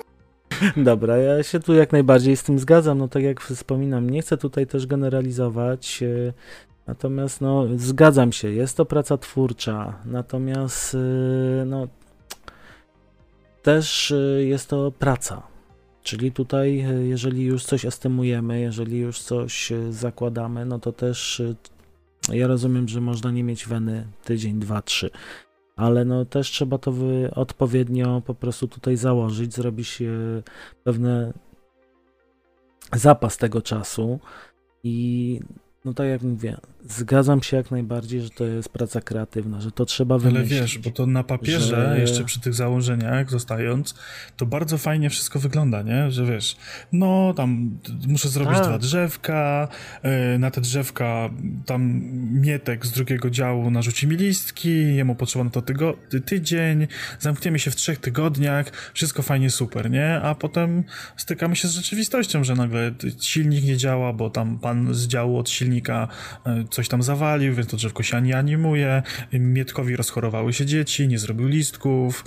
Dobra, 0.77 1.17
ja 1.17 1.43
się 1.43 1.61
tu 1.61 1.75
jak 1.75 1.93
najbardziej 1.93 2.37
z 2.37 2.43
tym 2.43 2.59
zgadzam. 2.59 2.99
No 2.99 3.09
tak 3.09 3.23
jak 3.23 3.41
wspominam, 3.41 4.11
nie 4.11 4.23
chcę 4.23 4.37
tutaj 4.37 4.67
też 4.67 4.87
generalizować. 4.87 6.03
E, 6.03 6.33
natomiast 6.87 7.41
no, 7.41 7.67
zgadzam 7.77 8.33
się, 8.33 8.51
jest 8.51 8.77
to 8.77 8.85
praca 8.85 9.19
twórcza. 9.19 9.99
Natomiast 10.05 10.95
e, 10.95 11.65
no, 11.67 11.89
też 13.63 14.11
e, 14.11 14.45
jest 14.45 14.69
to 14.69 14.93
praca. 14.93 15.43
Czyli 16.03 16.33
tutaj, 16.33 16.85
jeżeli 17.03 17.45
już 17.45 17.65
coś 17.65 17.85
estymujemy, 17.85 18.61
jeżeli 18.61 18.99
już 18.99 19.21
coś 19.21 19.73
zakładamy, 19.91 20.67
no 20.67 20.79
to 20.79 20.93
też 20.93 21.43
ja 22.33 22.47
rozumiem, 22.47 22.89
że 22.89 23.01
można 23.01 23.31
nie 23.31 23.45
mieć 23.45 23.67
weny 23.67 24.07
tydzień, 24.25 24.59
dwa, 24.59 24.83
trzy 24.83 25.11
ale 25.77 26.05
no 26.05 26.25
też 26.25 26.51
trzeba 26.51 26.79
to 26.79 26.93
odpowiednio 27.35 28.23
po 28.27 28.35
prostu 28.35 28.69
tutaj 28.69 28.97
założyć, 28.97 29.55
zrobić 29.55 30.03
pewne 30.85 31.33
zapas 32.93 33.37
tego 33.37 33.63
czasu. 33.63 34.19
I 34.85 35.41
no 35.85 35.95
tak 35.95 36.07
jak 36.07 36.23
mówię, 36.23 36.57
zgadzam 36.89 37.43
się 37.43 37.57
jak 37.57 37.71
najbardziej, 37.71 38.23
że 38.23 38.31
to 38.31 38.45
jest 38.45 38.69
praca 38.69 39.01
kreatywna, 39.01 39.61
że 39.61 39.73
to 39.73 39.85
trzeba 39.85 40.19
wymyślić. 40.19 40.53
Ale 40.53 40.61
wiesz, 40.61 40.79
bo 40.79 40.91
to 40.91 41.07
na 41.07 41.25
papierze, 41.25 41.95
że... 41.95 42.01
jeszcze 42.01 42.25
przy 42.25 42.41
tych 42.41 42.55
założeniach 42.55 43.31
zostając, 43.31 43.95
to 44.37 44.47
bardzo 44.47 44.79
fajnie 44.79 45.11
wszystko 45.11 45.39
wygląda, 45.39 45.83
nie? 45.83 46.11
Że 46.11 46.25
wiesz, 46.25 46.57
no 46.93 47.35
tam 47.37 47.79
muszę 48.09 48.29
zrobić 48.29 48.55
tak. 48.55 48.67
dwa 48.67 48.79
drzewka, 48.79 49.69
yy, 50.05 50.39
na 50.39 50.51
te 50.51 50.61
drzewka 50.61 51.31
tam 51.67 52.01
Mietek 52.33 52.87
z 52.87 52.93
drugiego 52.93 53.31
działu 53.31 53.71
narzuci 53.71 54.07
mi 54.07 54.17
listki, 54.17 54.97
jemu 54.97 55.15
potrzeba 55.15 55.45
na 55.45 55.51
to 55.51 55.63
tygo 55.63 55.95
tydzień, 56.27 56.87
zamkniemy 57.19 57.59
się 57.59 57.71
w 57.71 57.77
trzech 57.77 57.99
tygodniach, 57.99 58.73
wszystko 58.95 59.23
fajnie, 59.23 59.51
super, 59.51 59.91
nie? 59.91 60.21
A 60.23 60.35
potem 60.35 60.85
stykamy 61.17 61.57
się 61.57 61.69
z 61.69 61.73
rzeczywistością, 61.73 62.45
że 62.45 62.55
nagle 62.55 62.95
silnik 63.21 63.65
nie 63.65 63.77
działa, 63.77 64.13
bo 64.13 64.31
tam 64.31 64.59
pan 64.59 64.95
z 64.95 65.07
działu 65.07 65.39
od 65.39 65.51
silnika 65.51 66.09
yy, 66.47 66.65
coś 66.77 66.89
tam 66.89 67.03
zawalił, 67.03 67.55
więc 67.55 67.69
to 67.69 67.77
drzewko 67.77 68.03
się 68.03 68.23
nie 68.23 68.37
animuje, 68.37 69.03
Mietkowi 69.33 69.97
rozchorowały 69.97 70.53
się 70.53 70.67
dzieci, 70.67 71.09
nie 71.09 71.19
zrobił 71.19 71.49
listków, 71.49 72.25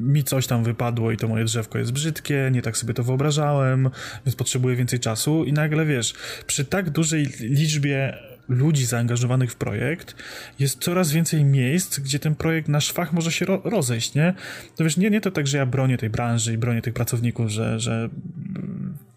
mi 0.00 0.24
coś 0.24 0.46
tam 0.46 0.64
wypadło 0.64 1.12
i 1.12 1.16
to 1.16 1.28
moje 1.28 1.44
drzewko 1.44 1.78
jest 1.78 1.92
brzydkie, 1.92 2.50
nie 2.52 2.62
tak 2.62 2.76
sobie 2.76 2.94
to 2.94 3.02
wyobrażałem, 3.02 3.90
więc 4.26 4.36
potrzebuję 4.36 4.76
więcej 4.76 5.00
czasu. 5.00 5.44
I 5.44 5.52
nagle, 5.52 5.86
wiesz, 5.86 6.14
przy 6.46 6.64
tak 6.64 6.90
dużej 6.90 7.26
liczbie 7.40 8.18
ludzi 8.48 8.86
zaangażowanych 8.86 9.52
w 9.52 9.56
projekt, 9.56 10.14
jest 10.58 10.80
coraz 10.80 11.12
więcej 11.12 11.44
miejsc, 11.44 11.98
gdzie 11.98 12.18
ten 12.18 12.34
projekt, 12.34 12.68
nasz 12.68 12.92
fach 12.92 13.12
może 13.12 13.32
się 13.32 13.44
ro 13.44 13.62
rozejść, 13.64 14.14
nie? 14.14 14.34
To 14.76 14.84
wiesz, 14.84 14.96
nie, 14.96 15.10
nie 15.10 15.20
to 15.20 15.30
tak, 15.30 15.46
że 15.46 15.58
ja 15.58 15.66
bronię 15.66 15.98
tej 15.98 16.10
branży 16.10 16.52
i 16.52 16.58
bronię 16.58 16.82
tych 16.82 16.94
pracowników, 16.94 17.48
że, 17.50 17.80
że 17.80 18.08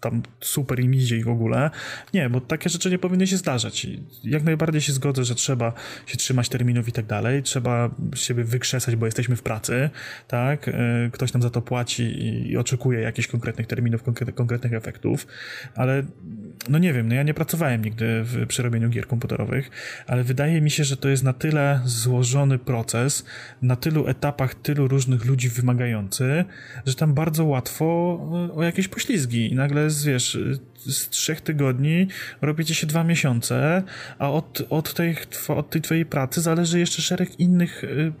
tam 0.00 0.22
super 0.40 0.80
im 0.80 0.94
idzie 0.94 1.16
i 1.16 1.24
w 1.24 1.28
ogóle. 1.28 1.70
Nie, 2.14 2.30
bo 2.30 2.40
takie 2.40 2.70
rzeczy 2.70 2.90
nie 2.90 2.98
powinny 2.98 3.26
się 3.26 3.36
zdarzać. 3.36 3.86
Jak 4.24 4.42
najbardziej 4.42 4.80
się 4.80 4.92
zgodzę, 4.92 5.24
że 5.24 5.34
trzeba 5.34 5.72
się 6.06 6.16
trzymać 6.16 6.48
terminów 6.48 6.88
i 6.88 6.92
tak 6.92 7.06
dalej, 7.06 7.42
trzeba 7.42 7.90
siebie 8.14 8.44
wykrzesać, 8.44 8.96
bo 8.96 9.06
jesteśmy 9.06 9.36
w 9.36 9.42
pracy, 9.42 9.90
tak? 10.28 10.68
E, 10.68 10.72
ktoś 11.12 11.32
nam 11.32 11.42
za 11.42 11.50
to 11.50 11.62
płaci 11.62 12.02
i, 12.48 12.56
oczekuje 12.56 13.00
jakichś 13.00 13.28
konkretnych 13.28 13.66
terminów, 13.66 14.02
konkretnych 14.34 14.72
efektów, 14.72 15.26
ale 15.74 16.02
no 16.68 16.78
nie 16.78 16.92
wiem, 16.92 17.08
no 17.08 17.14
ja 17.14 17.22
nie 17.22 17.34
pracowałem 17.34 17.84
nigdy 17.84 18.22
w, 18.24 18.46
przy 18.46 18.62
robieniu 18.62 18.88
gier 18.88 19.06
komputerowych, 19.06 19.70
ale 20.06 20.24
wydaje 20.24 20.60
mi 20.60 20.70
się, 20.70 20.84
że 20.84 20.96
to 20.96 21.08
jest 21.08 21.22
na 21.22 21.32
tyle 21.32 21.80
złożony 21.84 22.58
proces, 22.58 23.24
na 23.62 23.76
tylu 23.76 24.06
etapach, 24.06 24.54
tylu 24.54 24.88
różnych 24.88 25.24
ludzi 25.24 25.48
wymagający, 25.48 26.44
że 26.86 26.94
tam 26.94 27.14
bardzo 27.14 27.44
łatwo 27.44 27.86
o 28.54 28.62
jakieś 28.62 28.88
poślizgi 28.88 29.52
i 29.52 29.54
nagle 29.54 29.85
z, 29.90 30.04
wiesz, 30.04 30.38
z 30.86 31.08
trzech 31.08 31.40
tygodni 31.40 32.06
robicie 32.40 32.74
się 32.74 32.86
dwa 32.86 33.04
miesiące, 33.04 33.82
a 34.18 34.30
od, 34.30 34.62
od, 34.70 34.94
tej, 34.94 35.16
od 35.48 35.70
tej 35.70 35.82
twojej 35.82 36.06
pracy 36.06 36.40
zależy 36.40 36.78
jeszcze 36.78 37.02
szereg 37.02 37.40
innych 37.40 37.84
y, 37.84 38.12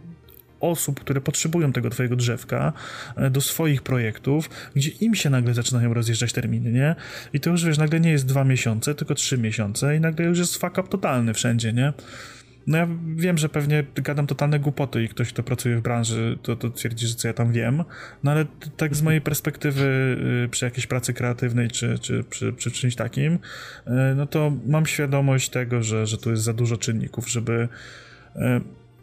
osób, 0.60 1.00
które 1.00 1.20
potrzebują 1.20 1.72
tego 1.72 1.90
twojego 1.90 2.16
drzewka 2.16 2.72
e, 3.16 3.30
do 3.30 3.40
swoich 3.40 3.82
projektów, 3.82 4.50
gdzie 4.74 4.90
im 4.90 5.14
się 5.14 5.30
nagle 5.30 5.54
zaczynają 5.54 5.94
rozjeżdżać 5.94 6.32
terminy, 6.32 6.72
nie? 6.72 6.94
I 7.32 7.40
to 7.40 7.50
już, 7.50 7.64
wiesz, 7.64 7.78
nagle 7.78 8.00
nie 8.00 8.10
jest 8.10 8.26
dwa 8.26 8.44
miesiące, 8.44 8.94
tylko 8.94 9.14
trzy 9.14 9.38
miesiące 9.38 9.96
i 9.96 10.00
nagle 10.00 10.26
już 10.26 10.38
jest 10.38 10.56
fuck 10.56 10.78
up 10.78 10.88
totalny 10.88 11.34
wszędzie, 11.34 11.72
nie? 11.72 11.92
No 12.66 12.78
ja 12.78 12.88
wiem, 13.16 13.38
że 13.38 13.48
pewnie 13.48 13.84
gadam 13.94 14.26
totalne 14.26 14.58
głupoty 14.60 15.04
i 15.04 15.08
ktoś, 15.08 15.32
kto 15.32 15.42
pracuje 15.42 15.76
w 15.76 15.82
branży, 15.82 16.38
to, 16.42 16.56
to 16.56 16.70
twierdzi, 16.70 17.06
że 17.06 17.14
co 17.14 17.28
ja 17.28 17.34
tam 17.34 17.52
wiem, 17.52 17.84
no 18.24 18.30
ale 18.30 18.46
tak 18.76 18.96
z 18.96 19.02
mojej 19.02 19.20
perspektywy 19.20 20.16
y, 20.44 20.48
przy 20.48 20.64
jakiejś 20.64 20.86
pracy 20.86 21.14
kreatywnej 21.14 21.68
czy, 21.68 21.98
czy 21.98 22.24
przy, 22.24 22.52
przy 22.52 22.70
czymś 22.70 22.96
takim, 22.96 23.32
y, 23.32 23.38
no 24.16 24.26
to 24.26 24.52
mam 24.66 24.86
świadomość 24.86 25.48
tego, 25.48 25.82
że, 25.82 26.06
że 26.06 26.18
tu 26.18 26.30
jest 26.30 26.42
za 26.42 26.52
dużo 26.52 26.76
czynników, 26.76 27.30
żeby 27.30 27.68
y, 28.36 28.40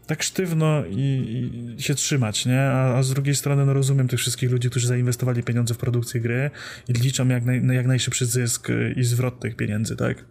tak 0.07 0.23
sztywno 0.23 0.83
i, 0.89 1.73
i, 1.77 1.81
się 1.81 1.95
trzymać, 1.95 2.45
nie? 2.45 2.61
A, 2.61 2.97
a, 2.97 3.03
z 3.03 3.13
drugiej 3.13 3.35
strony 3.35 3.65
no 3.65 3.73
rozumiem 3.73 4.07
tych 4.07 4.19
wszystkich 4.19 4.51
ludzi, 4.51 4.69
którzy 4.69 4.87
zainwestowali 4.87 5.43
pieniądze 5.43 5.73
w 5.73 5.77
produkcję 5.77 6.21
gry 6.21 6.51
i 6.87 6.93
liczą 6.93 7.27
jak, 7.27 7.45
naj, 7.45 7.61
jak 7.67 7.87
najszybszy 7.87 8.25
zysk 8.25 8.67
i 8.95 9.03
zwrot 9.03 9.39
tych 9.39 9.55
pieniędzy, 9.55 9.95
tak? 9.95 10.25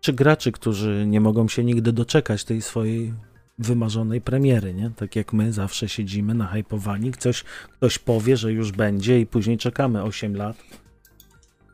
Czy 0.00 0.12
graczy, 0.12 0.52
którzy 0.52 1.04
nie 1.06 1.20
mogą 1.20 1.48
się 1.48 1.64
nigdy 1.64 1.92
doczekać 1.92 2.44
tej 2.44 2.62
swojej 2.62 3.14
wymarzonej 3.58 4.20
premiery, 4.20 4.74
nie? 4.74 4.90
Tak 4.90 5.16
jak 5.16 5.32
my 5.32 5.52
zawsze 5.52 5.88
siedzimy 5.88 6.34
na 6.34 6.46
hypowani, 6.46 7.12
ktoś, 7.12 7.44
ktoś 7.72 7.98
powie, 7.98 8.36
że 8.36 8.52
już 8.52 8.72
będzie 8.72 9.20
i 9.20 9.26
później 9.26 9.58
czekamy 9.58 10.02
8 10.02 10.36
lat 10.36 10.56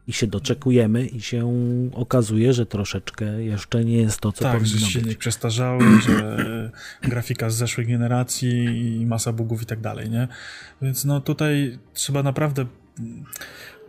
i 0.07 0.13
się 0.13 0.27
doczekujemy 0.27 1.07
i 1.07 1.21
się 1.21 1.53
okazuje, 1.93 2.53
że 2.53 2.67
troszeczkę 2.67 3.43
jeszcze 3.43 3.85
nie 3.85 3.97
jest 3.97 4.21
to, 4.21 4.33
co 4.33 4.45
tak, 4.45 4.59
powinno 4.59 4.79
że 4.79 4.87
silnik 4.87 5.19
przestarzały, 5.19 5.85
że 6.07 6.71
grafika 7.03 7.51
z 7.51 7.55
zeszłej 7.55 7.87
generacji 7.87 8.65
i 9.01 9.07
masa 9.07 9.33
bugów 9.33 9.63
i 9.63 9.67
tak 9.67 9.81
dalej, 9.81 10.11
nie? 10.11 10.29
Więc 10.83 11.05
no 11.05 11.21
tutaj 11.21 11.79
trzeba 11.95 12.23
naprawdę 12.23 12.67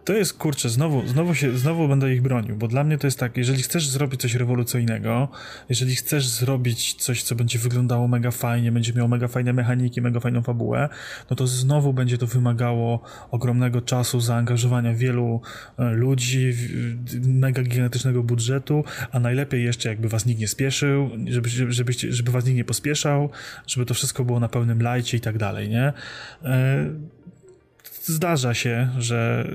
to 0.06 0.14
jest 0.14 0.38
kurczę, 0.38 0.70
znowu, 0.70 1.08
znowu, 1.08 1.36
się, 1.36 1.58
znowu 1.58 1.88
będę 1.88 2.14
ich 2.14 2.22
bronił, 2.22 2.56
bo 2.56 2.68
dla 2.68 2.84
mnie 2.84 2.98
to 2.98 3.08
jest 3.08 3.20
tak, 3.20 3.38
jeżeli 3.38 3.64
chcesz 3.64 3.88
zrobić 3.88 4.22
coś 4.22 4.36
rewolucyjnego, 4.36 5.28
jeżeli 5.70 5.96
chcesz 5.96 6.28
zrobić 6.28 6.94
coś, 6.94 7.24
co 7.24 7.36
będzie 7.36 7.60
wyglądało 7.60 8.08
mega 8.08 8.32
fajnie, 8.32 8.72
będzie 8.72 8.94
miało 8.94 9.08
mega 9.08 9.28
fajne 9.28 9.54
mechaniki, 9.54 10.02
mega 10.02 10.20
fajną 10.20 10.42
fabułę, 10.42 10.90
no 11.30 11.36
to 11.36 11.48
znowu 11.48 11.94
będzie 11.94 12.18
to 12.18 12.28
wymagało 12.28 13.00
ogromnego 13.32 13.82
czasu, 13.82 14.20
zaangażowania 14.20 14.94
wielu 14.94 15.42
e, 15.80 15.90
ludzi, 15.90 16.54
mega 17.28 17.63
gigantycznego 17.63 18.24
budżetu, 18.24 18.84
a 19.12 19.20
najlepiej 19.20 19.63
jeszcze 19.63 19.89
jakby 19.89 20.10
was 20.10 20.26
nikt 20.26 20.39
nie 20.39 20.48
spieszył, 20.48 21.10
żeby, 21.28 21.50
żeby, 21.50 21.94
żeby 21.94 22.32
was 22.32 22.46
nikt 22.46 22.58
nie 22.58 22.65
pospieszał, 22.65 23.30
żeby 23.68 23.86
to 23.86 23.94
wszystko 23.94 24.26
było 24.26 24.39
na 24.39 24.50
pełnym 24.50 24.82
lajcie 24.82 25.18
i 25.18 25.22
tak 25.22 25.38
dalej, 25.38 25.70
nie? 25.70 25.94
Zdarza 28.08 28.54
się, 28.54 28.89
że 28.98 29.48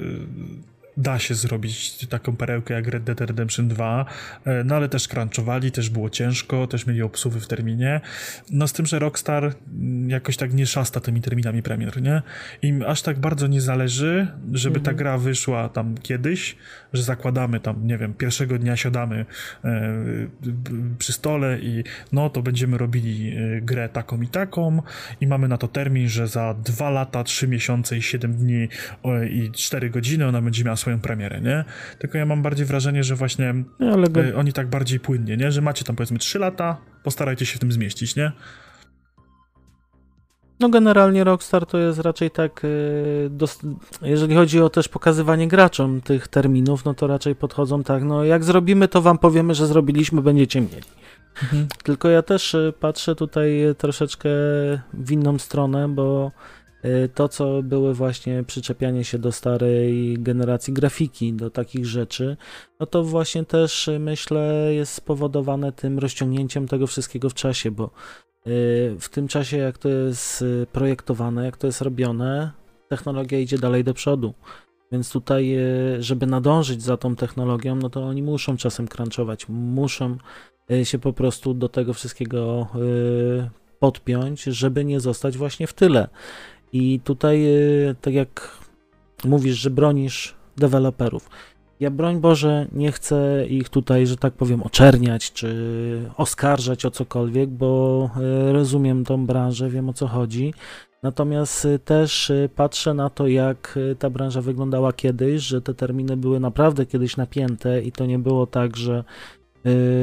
da 1.00 1.18
się 1.18 1.34
zrobić 1.34 2.06
taką 2.06 2.36
perełkę 2.36 2.74
jak 2.74 2.86
Red 2.86 3.04
Dead 3.04 3.20
Redemption 3.20 3.68
2, 3.68 4.06
e, 4.44 4.64
no 4.64 4.74
ale 4.76 4.88
też 4.88 5.08
crunchowali, 5.08 5.72
też 5.72 5.90
było 5.90 6.10
ciężko, 6.10 6.66
też 6.66 6.86
mieli 6.86 7.02
obsuwy 7.02 7.40
w 7.40 7.46
terminie. 7.46 8.00
No 8.50 8.68
z 8.68 8.72
tym, 8.72 8.86
że 8.86 8.98
Rockstar 8.98 9.54
jakoś 10.06 10.36
tak 10.36 10.54
nie 10.54 10.66
szasta 10.66 11.00
tymi 11.00 11.20
terminami 11.20 11.62
premier, 11.62 12.02
nie? 12.02 12.22
Im 12.62 12.84
aż 12.86 13.02
tak 13.02 13.18
bardzo 13.18 13.46
nie 13.46 13.60
zależy, 13.60 14.26
żeby 14.52 14.78
mhm. 14.78 14.84
ta 14.84 15.02
gra 15.02 15.18
wyszła 15.18 15.68
tam 15.68 15.94
kiedyś, 16.02 16.56
że 16.92 17.02
zakładamy 17.02 17.60
tam, 17.60 17.86
nie 17.86 17.98
wiem, 17.98 18.14
pierwszego 18.14 18.58
dnia 18.58 18.76
siadamy 18.76 19.26
e, 19.64 19.92
przy 20.98 21.12
stole 21.12 21.58
i 21.58 21.84
no 22.12 22.30
to 22.30 22.42
będziemy 22.42 22.78
robili 22.78 23.36
e, 23.36 23.60
grę 23.60 23.88
taką 23.88 24.22
i 24.22 24.28
taką 24.28 24.82
i 25.20 25.26
mamy 25.26 25.48
na 25.48 25.58
to 25.58 25.68
termin, 25.68 26.08
że 26.08 26.28
za 26.28 26.54
dwa 26.54 26.90
lata, 26.90 27.24
trzy 27.24 27.48
miesiące 27.48 27.96
i 27.96 28.02
siedem 28.02 28.34
dni 28.34 28.68
o, 29.02 29.22
i 29.22 29.50
cztery 29.52 29.90
godziny 29.90 30.26
ona 30.26 30.42
będzie 30.42 30.64
miała 30.64 30.76
swoją 30.90 31.00
premierę, 31.00 31.40
nie? 31.40 31.64
Tylko 31.98 32.18
ja 32.18 32.26
mam 32.26 32.42
bardziej 32.42 32.66
wrażenie, 32.66 33.04
że 33.04 33.16
właśnie 33.16 33.54
no, 33.78 33.96
e, 34.22 34.36
oni 34.36 34.52
tak 34.52 34.68
bardziej 34.68 35.00
płynnie, 35.00 35.36
nie? 35.36 35.52
Że 35.52 35.60
macie 35.60 35.84
tam 35.84 35.96
powiedzmy 35.96 36.18
trzy 36.18 36.38
lata, 36.38 36.76
postarajcie 37.02 37.46
się 37.46 37.56
w 37.56 37.60
tym 37.60 37.72
zmieścić, 37.72 38.16
nie? 38.16 38.32
No 40.60 40.68
generalnie 40.68 41.24
Rockstar 41.24 41.66
to 41.66 41.78
jest 41.78 41.98
raczej 41.98 42.30
tak, 42.30 42.64
y, 42.64 43.30
jeżeli 44.02 44.34
chodzi 44.34 44.60
o 44.60 44.70
też 44.70 44.88
pokazywanie 44.88 45.48
graczom 45.48 46.00
tych 46.00 46.28
terminów, 46.28 46.84
no 46.84 46.94
to 46.94 47.06
raczej 47.06 47.34
podchodzą 47.34 47.82
tak, 47.82 48.02
no 48.02 48.24
jak 48.24 48.44
zrobimy, 48.44 48.88
to 48.88 49.02
wam 49.02 49.18
powiemy, 49.18 49.54
że 49.54 49.66
zrobiliśmy, 49.66 50.22
będziecie 50.22 50.60
mieli. 50.60 50.90
Mhm. 51.42 51.68
Tylko 51.84 52.08
ja 52.08 52.22
też 52.22 52.54
y, 52.54 52.72
patrzę 52.80 53.14
tutaj 53.14 53.60
troszeczkę 53.78 54.28
w 54.94 55.10
inną 55.10 55.38
stronę, 55.38 55.88
bo 55.88 56.26
y, 56.26 56.59
to, 57.14 57.28
co 57.28 57.62
były 57.62 57.94
właśnie 57.94 58.44
przyczepianie 58.44 59.04
się 59.04 59.18
do 59.18 59.32
starej 59.32 60.14
generacji 60.18 60.72
grafiki, 60.72 61.32
do 61.32 61.50
takich 61.50 61.86
rzeczy, 61.86 62.36
no 62.80 62.86
to 62.86 63.04
właśnie 63.04 63.44
też 63.44 63.90
myślę 63.98 64.74
jest 64.74 64.92
spowodowane 64.92 65.72
tym 65.72 65.98
rozciągnięciem 65.98 66.68
tego 66.68 66.86
wszystkiego 66.86 67.30
w 67.30 67.34
czasie, 67.34 67.70
bo 67.70 67.90
Y, 68.46 68.96
w 69.00 69.08
tym 69.08 69.28
czasie, 69.28 69.56
jak 69.56 69.78
to 69.78 69.88
jest 69.88 70.42
y, 70.42 70.66
projektowane, 70.72 71.44
jak 71.44 71.56
to 71.56 71.66
jest 71.66 71.80
robione, 71.80 72.52
technologia 72.88 73.38
idzie 73.38 73.58
dalej 73.58 73.84
do 73.84 73.94
przodu. 73.94 74.34
Więc 74.92 75.12
tutaj, 75.12 75.56
y, 75.96 76.02
żeby 76.02 76.26
nadążyć 76.26 76.82
za 76.82 76.96
tą 76.96 77.16
technologią, 77.16 77.76
no 77.76 77.90
to 77.90 78.02
oni 78.02 78.22
muszą 78.22 78.56
czasem 78.56 78.88
crunchować, 78.88 79.48
muszą 79.48 80.16
się 80.84 80.98
po 80.98 81.12
prostu 81.12 81.54
do 81.54 81.68
tego 81.68 81.94
wszystkiego 81.94 82.68
podpiąć, 83.78 84.42
żeby 84.42 84.84
nie 84.84 85.00
zostać 85.00 85.38
właśnie 85.38 85.66
w 85.66 85.72
tyle. 85.72 86.08
I 86.72 87.00
tutaj, 87.04 87.44
tak 88.00 88.14
jak 88.14 88.58
mówisz, 89.24 89.56
że 89.56 89.70
bronisz 89.70 90.34
deweloperów, 90.56 91.28
ja 91.80 91.90
broń 91.90 92.20
Boże 92.20 92.66
nie 92.72 92.92
chcę 92.92 93.46
ich 93.46 93.68
tutaj, 93.68 94.06
że 94.06 94.16
tak 94.16 94.32
powiem, 94.32 94.62
oczerniać 94.62 95.32
czy 95.32 96.10
oskarżać 96.16 96.84
o 96.84 96.90
cokolwiek, 96.90 97.50
bo 97.50 98.10
e, 98.16 98.52
rozumiem 98.52 99.04
tą 99.04 99.26
branżę, 99.26 99.70
wiem 99.70 99.88
o 99.88 99.92
co 99.92 100.06
chodzi. 100.06 100.54
Natomiast 101.02 101.64
e, 101.64 101.78
też 101.78 102.32
patrzę 102.56 102.94
na 102.94 103.10
to, 103.10 103.26
jak 103.26 103.78
ta 103.98 104.10
branża 104.10 104.40
wyglądała 104.40 104.92
kiedyś, 104.92 105.42
że 105.42 105.62
te 105.62 105.74
terminy 105.74 106.16
były 106.16 106.40
naprawdę 106.40 106.86
kiedyś 106.86 107.16
napięte 107.16 107.82
i 107.82 107.92
to 107.92 108.06
nie 108.06 108.18
było 108.18 108.46
tak, 108.46 108.76
że 108.76 109.04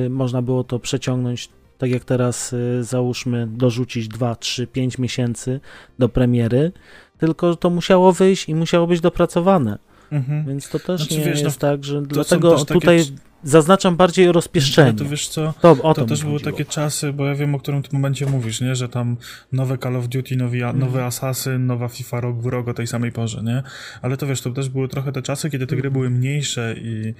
można 0.10 0.42
było 0.42 0.64
to 0.64 0.80
przeciągnąć 0.80 1.50
tak 1.78 1.90
jak 1.90 2.04
teraz 2.04 2.56
załóżmy 2.82 3.48
dorzucić 3.48 4.08
2, 4.08 4.36
3, 4.36 4.68
5 4.68 4.98
miesięcy 4.98 5.60
do 6.00 6.10
premiery, 6.10 6.72
tylko 7.18 7.56
to 7.56 7.70
musiało 7.70 8.12
wyjść 8.12 8.50
i 8.50 8.56
musiało 8.56 8.88
być 8.88 9.02
dopracowane. 9.02 9.78
Mhm. 10.12 10.46
Więc 10.46 10.70
to 10.70 10.80
też 10.80 11.02
znaczy, 11.02 11.18
nie 11.20 11.26
wiesz, 11.26 11.40
no, 11.42 11.46
jest 11.46 11.62
no, 11.62 11.70
tak, 11.70 11.84
że 11.84 12.02
dlatego 12.02 12.66
tutaj 12.66 13.00
takie... 13.06 13.27
zaznaczam 13.48 13.96
bardziej 13.96 14.32
rozpieszczenie. 14.32 14.92
No 14.92 14.98
to 14.98 15.06
wiesz 15.06 15.28
co, 15.28 15.54
to, 15.62 15.72
o 15.72 15.76
to, 15.76 15.94
to 15.94 16.06
też 16.06 16.24
były 16.24 16.40
takie 16.40 16.66
czasy, 16.66 17.14
bo 17.14 17.26
ja 17.26 17.36
wiem, 17.36 17.56
o 17.56 17.60
którym 17.60 17.84
w 17.84 17.88
tym 17.88 18.00
momencie 18.00 18.26
mówisz, 18.26 18.62
nie? 18.62 18.76
Że 18.76 18.90
tam 18.90 19.18
nowe 19.52 19.78
Call 19.78 19.96
of 19.96 20.08
Duty, 20.08 20.36
nowy, 20.36 20.58
Mhm. 20.58 20.80
nowy 20.80 21.04
Assassin, 21.04 21.66
nowa 21.66 21.88
FIFA 21.88 22.22
rok 22.22 22.42
w 22.42 22.46
rok 22.46 22.68
o 22.68 22.74
tej 22.74 22.88
samej 22.88 23.12
porze, 23.12 23.44
nie? 23.44 23.64
Ale 24.02 24.18
to 24.18 24.28
wiesz, 24.28 24.42
to 24.42 24.52
też 24.52 24.70
były 24.70 24.88
trochę 24.88 25.12
te 25.12 25.22
czasy, 25.22 25.50
kiedy 25.50 25.68
te 25.68 25.76
gry 25.76 25.92
były 25.92 26.10
mniejsze 26.10 26.76
i, 26.78 27.14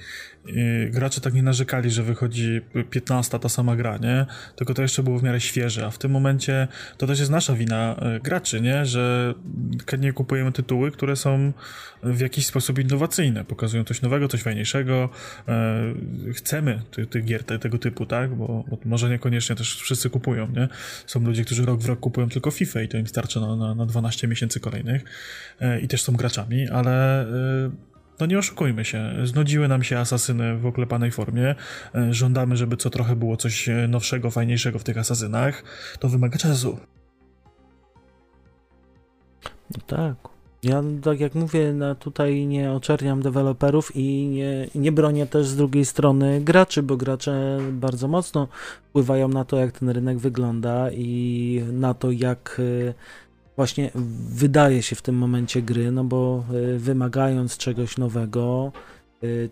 i 0.46 0.90
gracze 0.90 1.20
tak 1.20 1.34
nie 1.34 1.42
narzekali, 1.42 1.90
że 1.90 2.02
wychodzi 2.02 2.60
15 2.90 3.38
ta 3.38 3.48
sama 3.48 3.76
gra, 3.76 3.96
nie? 3.96 4.26
Tylko 4.56 4.74
to 4.74 4.82
jeszcze 4.82 5.02
było 5.02 5.18
w 5.18 5.22
miarę 5.22 5.40
świeże, 5.40 5.86
a 5.86 5.90
w 5.90 5.98
tym 5.98 6.10
momencie 6.10 6.68
to 6.96 7.06
też 7.06 7.18
jest 7.18 7.30
nasza 7.30 7.54
wina 7.54 7.96
e, 7.96 8.20
graczy, 8.20 8.60
nie? 8.60 8.86
Że 8.86 9.34
nie 9.98 10.12
kupujemy 10.12 10.52
tytuły, 10.52 10.90
które 10.90 11.16
są 11.16 11.52
w 12.02 12.20
jakiś 12.20 12.46
sposób 12.46 12.78
innowacyjne, 12.78 13.44
pokazują 13.44 13.84
coś 13.84 14.02
nowego, 14.02 14.28
coś 14.28 14.42
fajniejszego. 14.42 15.08
Chcemy 16.34 16.82
ty, 16.90 17.06
tych 17.06 17.24
gier 17.24 17.44
te, 17.44 17.58
tego 17.58 17.78
typu, 17.78 18.06
tak? 18.06 18.34
Bo, 18.34 18.64
bo, 18.68 18.78
może 18.84 19.10
niekoniecznie 19.10 19.56
też 19.56 19.76
wszyscy 19.76 20.10
kupują, 20.10 20.48
nie? 20.48 20.68
Są 21.06 21.20
ludzie, 21.20 21.44
którzy 21.44 21.64
rok 21.66 21.80
w 21.80 21.86
rok 21.86 22.00
kupują 22.00 22.28
tylko 22.28 22.50
FIFA 22.50 22.82
i 22.82 22.88
to 22.88 22.98
im 22.98 23.06
starczy 23.06 23.40
na, 23.40 23.56
na, 23.56 23.74
na 23.74 23.86
12 23.86 24.28
miesięcy 24.28 24.60
kolejnych 24.60 25.04
e, 25.60 25.80
i 25.80 25.88
też 25.88 26.02
są 26.02 26.12
graczami, 26.12 26.68
ale 26.68 27.22
e, 27.22 27.70
no 28.20 28.26
nie 28.26 28.38
oszukujmy 28.38 28.84
się, 28.84 29.14
znudziły 29.24 29.68
nam 29.68 29.82
się 29.82 29.98
asasyny 29.98 30.58
w 30.58 30.66
oklepanej 30.66 31.10
formie, 31.10 31.54
e, 31.94 32.14
żądamy, 32.14 32.56
żeby 32.56 32.76
co 32.76 32.90
trochę 32.90 33.16
było 33.16 33.36
coś 33.36 33.68
nowszego, 33.88 34.30
fajniejszego 34.30 34.78
w 34.78 34.84
tych 34.84 34.98
asasynach, 34.98 35.62
to 35.98 36.08
wymaga 36.08 36.38
czasu. 36.38 36.78
No 39.44 39.82
tak. 39.86 40.37
Ja, 40.62 40.82
tak 41.02 41.20
jak 41.20 41.34
mówię, 41.34 41.72
no 41.72 41.94
tutaj 41.94 42.46
nie 42.46 42.72
oczerniam 42.72 43.22
deweloperów 43.22 43.96
i 43.96 44.26
nie, 44.26 44.68
nie 44.74 44.92
bronię 44.92 45.26
też 45.26 45.46
z 45.46 45.56
drugiej 45.56 45.84
strony 45.84 46.40
graczy, 46.40 46.82
bo 46.82 46.96
gracze 46.96 47.58
bardzo 47.72 48.08
mocno 48.08 48.48
wpływają 48.88 49.28
na 49.28 49.44
to, 49.44 49.56
jak 49.56 49.78
ten 49.78 49.88
rynek 49.88 50.18
wygląda 50.18 50.90
i 50.90 51.62
na 51.72 51.94
to, 51.94 52.10
jak 52.10 52.56
y, 52.58 52.94
właśnie 53.56 53.90
wydaje 54.30 54.82
się 54.82 54.96
w 54.96 55.02
tym 55.02 55.14
momencie 55.14 55.62
gry, 55.62 55.92
no 55.92 56.04
bo 56.04 56.44
y, 56.74 56.78
wymagając 56.78 57.56
czegoś 57.56 57.98
nowego, 57.98 58.72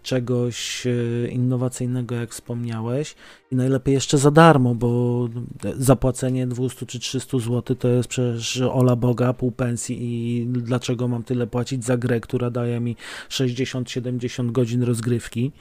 czegoś 0.02 0.86
innowacyjnego, 1.30 2.14
jak 2.14 2.30
wspomniałeś, 2.30 3.14
i 3.50 3.56
najlepiej 3.56 3.94
jeszcze 3.94 4.18
za 4.18 4.30
darmo, 4.30 4.74
bo 4.74 5.28
zapłacenie 5.78 6.46
200 6.46 6.86
czy 6.86 6.98
300 6.98 7.38
zł 7.38 7.76
to 7.76 7.88
jest 7.88 8.08
przecież 8.08 8.60
ola 8.60 8.96
Boga, 8.96 9.32
pół 9.32 9.52
pensji 9.52 9.98
i 10.00 10.46
dlaczego 10.46 11.08
mam 11.08 11.22
tyle 11.22 11.46
płacić 11.46 11.84
za 11.84 11.96
grę, 11.96 12.20
która 12.20 12.50
daje 12.50 12.80
mi 12.80 12.96
60-70 13.30 14.52
godzin 14.52 14.82
rozgrywki, 14.82 15.52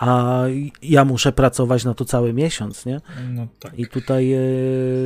a 0.00 0.44
ja 0.82 1.04
muszę 1.04 1.32
pracować 1.32 1.84
na 1.84 1.94
to 1.94 2.04
cały 2.04 2.32
miesiąc, 2.32 2.86
nie? 2.86 3.00
No 3.30 3.46
tak. 3.60 3.78
I 3.78 3.86
tutaj 3.86 4.34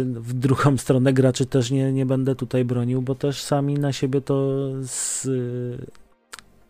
w 0.04 0.32
drugą 0.32 0.76
stronę 0.84 1.12
graczy 1.12 1.46
też 1.46 1.70
nie, 1.70 1.92
nie 1.92 2.06
będę 2.06 2.34
tutaj 2.34 2.64
bronił, 2.64 3.02
bo 3.02 3.14
też 3.14 3.42
sami 3.42 3.74
na 3.74 3.92
siebie 3.92 4.20
to 4.20 4.68
z, 4.82 5.28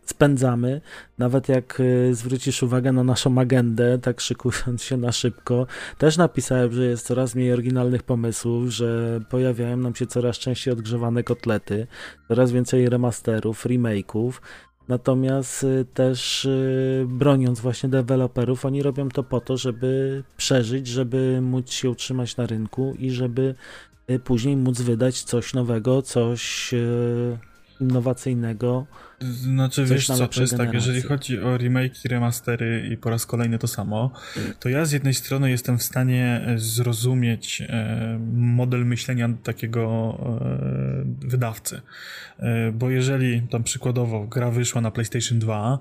spędzamy. 0.05 0.81
Nawet 1.17 1.49
jak 1.49 1.79
y, 1.79 2.15
zwrócisz 2.15 2.63
uwagę 2.63 2.91
na 2.91 3.03
naszą 3.03 3.37
agendę, 3.37 3.99
tak 3.99 4.21
szykując 4.21 4.83
się 4.83 4.97
na 4.97 5.11
szybko, 5.11 5.67
też 5.97 6.17
napisałem, 6.17 6.71
że 6.73 6.85
jest 6.85 7.07
coraz 7.07 7.35
mniej 7.35 7.53
oryginalnych 7.53 8.03
pomysłów, 8.03 8.69
że 8.69 9.19
pojawiają 9.29 9.77
nam 9.77 9.95
się 9.95 10.07
coraz 10.07 10.37
częściej 10.37 10.73
odgrzewane 10.73 11.23
kotlety, 11.23 11.87
coraz 12.27 12.51
więcej 12.51 12.89
remasterów, 12.89 13.65
remake'ów. 13.65 14.31
Natomiast 14.87 15.63
y, 15.63 15.85
też 15.93 16.45
y, 16.45 17.05
broniąc 17.09 17.59
właśnie 17.59 17.89
deweloperów, 17.89 18.65
oni 18.65 18.83
robią 18.83 19.09
to 19.09 19.23
po 19.23 19.41
to, 19.41 19.57
żeby 19.57 20.23
przeżyć, 20.37 20.87
żeby 20.87 21.39
móc 21.41 21.71
się 21.71 21.89
utrzymać 21.89 22.37
na 22.37 22.45
rynku 22.45 22.95
i 22.99 23.11
żeby 23.11 23.55
później 24.23 24.57
móc 24.57 24.81
wydać 24.81 25.23
coś 25.23 25.53
nowego, 25.53 26.01
coś 26.01 26.73
innowacyjnego. 27.81 28.85
Znaczy, 29.19 29.85
wiesz 29.85 30.07
co, 30.07 30.27
to 30.27 30.41
jest 30.41 30.57
tak, 30.57 30.73
jeżeli 30.73 31.01
chodzi 31.01 31.39
o 31.39 31.57
remake, 31.57 31.93
remastery 32.05 32.89
i 32.91 32.97
po 32.97 33.09
raz 33.09 33.25
kolejny 33.25 33.59
to 33.59 33.67
samo, 33.67 34.11
to 34.59 34.69
ja 34.69 34.85
z 34.85 34.91
jednej 34.91 35.13
strony 35.13 35.49
jestem 35.49 35.77
w 35.77 35.83
stanie 35.83 36.41
zrozumieć 36.55 37.61
e, 37.61 38.19
model 38.33 38.85
myślenia 38.85 39.29
takiego 39.43 40.17
e, 40.41 41.27
wydawcy, 41.27 41.81
e, 42.39 42.71
bo 42.71 42.89
jeżeli 42.89 43.41
tam 43.41 43.63
przykładowo 43.63 44.27
gra 44.27 44.51
wyszła 44.51 44.81
na 44.81 44.91
PlayStation 44.91 45.39
2 45.39 45.79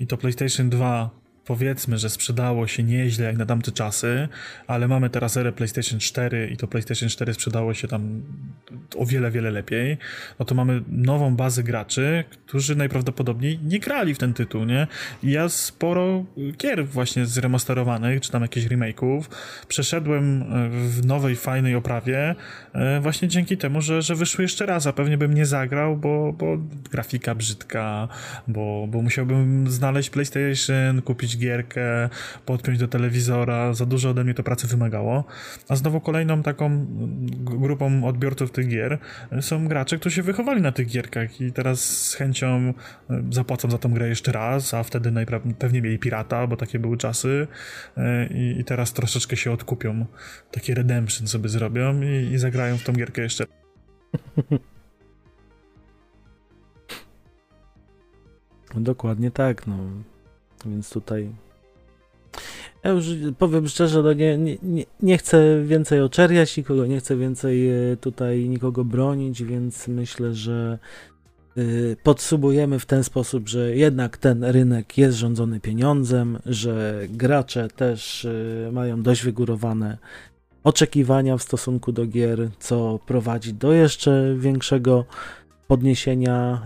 i 0.00 0.06
to 0.06 0.16
PlayStation 0.16 0.70
2 0.70 1.23
powiedzmy, 1.46 1.98
że 1.98 2.10
sprzedało 2.10 2.66
się 2.66 2.82
nieźle 2.82 3.26
jak 3.26 3.36
na 3.36 3.46
tamte 3.46 3.72
czasy, 3.72 4.28
ale 4.66 4.88
mamy 4.88 5.10
teraz 5.10 5.36
erę 5.36 5.52
PlayStation 5.52 5.98
4 5.98 6.50
i 6.52 6.56
to 6.56 6.68
PlayStation 6.68 7.08
4 7.08 7.34
sprzedało 7.34 7.74
się 7.74 7.88
tam 7.88 8.22
o 8.96 9.06
wiele, 9.06 9.30
wiele 9.30 9.50
lepiej, 9.50 9.98
no 10.38 10.44
to 10.44 10.54
mamy 10.54 10.82
nową 10.88 11.36
bazę 11.36 11.62
graczy, 11.62 12.24
którzy 12.46 12.76
najprawdopodobniej 12.76 13.58
nie 13.64 13.78
grali 13.78 14.14
w 14.14 14.18
ten 14.18 14.34
tytuł, 14.34 14.64
nie? 14.64 14.86
I 15.22 15.30
ja 15.30 15.48
sporo 15.48 16.24
gier 16.58 16.86
właśnie 16.86 17.26
zremasterowanych, 17.26 18.20
czy 18.20 18.30
tam 18.32 18.42
jakichś 18.42 18.66
remake'ów, 18.66 19.22
przeszedłem 19.68 20.44
w 20.70 21.06
nowej, 21.06 21.36
fajnej 21.36 21.74
oprawie 21.74 22.34
właśnie 23.00 23.28
dzięki 23.28 23.56
temu, 23.56 23.80
że, 23.80 24.02
że 24.02 24.14
wyszły 24.14 24.44
jeszcze 24.44 24.66
raz, 24.66 24.86
a 24.86 24.92
pewnie 24.92 25.18
bym 25.18 25.34
nie 25.34 25.46
zagrał, 25.46 25.96
bo, 25.96 26.32
bo 26.32 26.58
grafika 26.90 27.34
brzydka, 27.34 28.08
bo, 28.48 28.86
bo 28.88 29.02
musiałbym 29.02 29.70
znaleźć 29.70 30.10
PlayStation, 30.10 31.02
kupić 31.02 31.33
gierkę, 31.38 32.08
podpiąć 32.46 32.78
do 32.78 32.88
telewizora, 32.88 33.72
za 33.72 33.86
dużo 33.86 34.10
ode 34.10 34.24
mnie 34.24 34.34
to 34.34 34.42
pracy 34.42 34.66
wymagało. 34.66 35.24
A 35.68 35.76
znowu 35.76 36.00
kolejną 36.00 36.42
taką 36.42 36.86
grupą 37.44 38.04
odbiorców 38.04 38.50
tych 38.52 38.68
gier 38.68 38.98
są 39.40 39.68
gracze, 39.68 39.98
którzy 39.98 40.16
się 40.16 40.22
wychowali 40.22 40.62
na 40.62 40.72
tych 40.72 40.88
gierkach 40.88 41.40
i 41.40 41.52
teraz 41.52 41.80
z 41.84 42.14
chęcią 42.14 42.74
zapłacą 43.30 43.70
za 43.70 43.78
tą 43.78 43.92
grę 43.92 44.08
jeszcze 44.08 44.32
raz, 44.32 44.74
a 44.74 44.82
wtedy 44.82 45.10
najpewniej 45.10 45.82
mieli 45.82 45.98
pirata, 45.98 46.46
bo 46.46 46.56
takie 46.56 46.78
były 46.78 46.96
czasy 46.96 47.46
i, 48.30 48.56
i 48.60 48.64
teraz 48.64 48.92
troszeczkę 48.92 49.36
się 49.36 49.52
odkupią. 49.52 50.06
Takie 50.50 50.74
redemption 50.74 51.26
sobie 51.26 51.48
zrobią 51.48 52.02
i, 52.02 52.32
i 52.32 52.38
zagrają 52.38 52.78
w 52.78 52.82
tą 52.82 52.92
gierkę 52.92 53.22
jeszcze 53.22 53.44
Dokładnie 58.76 59.30
tak, 59.30 59.66
no. 59.66 59.78
Więc 60.66 60.90
tutaj. 60.90 61.30
Ja 62.84 62.90
już 62.90 63.06
powiem 63.38 63.68
szczerze, 63.68 64.02
no 64.02 64.12
nie, 64.12 64.38
nie, 64.38 64.84
nie 65.02 65.18
chcę 65.18 65.62
więcej 65.64 66.00
oczerniać 66.00 66.56
nikogo, 66.56 66.86
nie 66.86 67.00
chcę 67.00 67.16
więcej 67.16 67.70
tutaj 68.00 68.48
nikogo 68.48 68.84
bronić, 68.84 69.42
więc 69.42 69.88
myślę, 69.88 70.34
że 70.34 70.78
podsumujemy 72.02 72.78
w 72.78 72.86
ten 72.86 73.04
sposób, 73.04 73.48
że 73.48 73.76
jednak 73.76 74.16
ten 74.16 74.44
rynek 74.44 74.98
jest 74.98 75.18
rządzony 75.18 75.60
pieniądzem, 75.60 76.38
że 76.46 77.00
gracze 77.08 77.68
też 77.68 78.26
mają 78.72 79.02
dość 79.02 79.22
wygórowane 79.22 79.98
oczekiwania 80.64 81.36
w 81.36 81.42
stosunku 81.42 81.92
do 81.92 82.06
gier, 82.06 82.50
co 82.58 82.98
prowadzi 83.06 83.54
do 83.54 83.72
jeszcze 83.72 84.34
większego 84.38 85.04
podniesienia 85.68 86.62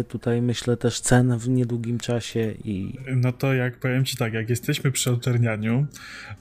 y, 0.00 0.04
tutaj 0.04 0.42
myślę 0.42 0.76
też 0.76 1.00
cen 1.00 1.38
w 1.38 1.48
niedługim 1.48 1.98
czasie 1.98 2.54
i... 2.64 2.98
No 3.16 3.32
to 3.32 3.54
jak 3.54 3.78
powiem 3.78 4.04
Ci 4.04 4.16
tak, 4.16 4.32
jak 4.32 4.50
jesteśmy 4.50 4.92
przy 4.92 5.10
oczernianiu, 5.10 5.86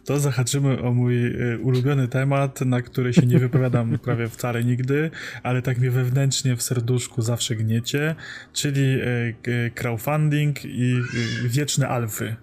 to 0.05 0.19
zahaczymy 0.19 0.81
o 0.81 0.93
mój 0.93 1.25
y, 1.25 1.59
ulubiony 1.59 2.07
temat, 2.07 2.61
na 2.61 2.81
który 2.81 3.13
się 3.13 3.25
nie 3.25 3.39
wypowiadam 3.39 3.97
prawie 4.03 4.29
wcale 4.29 4.63
nigdy, 4.63 5.11
ale 5.43 5.61
tak 5.61 5.77
mnie 5.77 5.91
wewnętrznie 5.91 6.55
w 6.55 6.61
serduszku 6.61 7.21
zawsze 7.21 7.55
gniecie, 7.55 8.15
czyli 8.53 9.01
y, 9.47 9.71
crowdfunding 9.75 10.65
i 10.65 11.01
wieczne 11.45 11.87
alfy. 11.87 12.35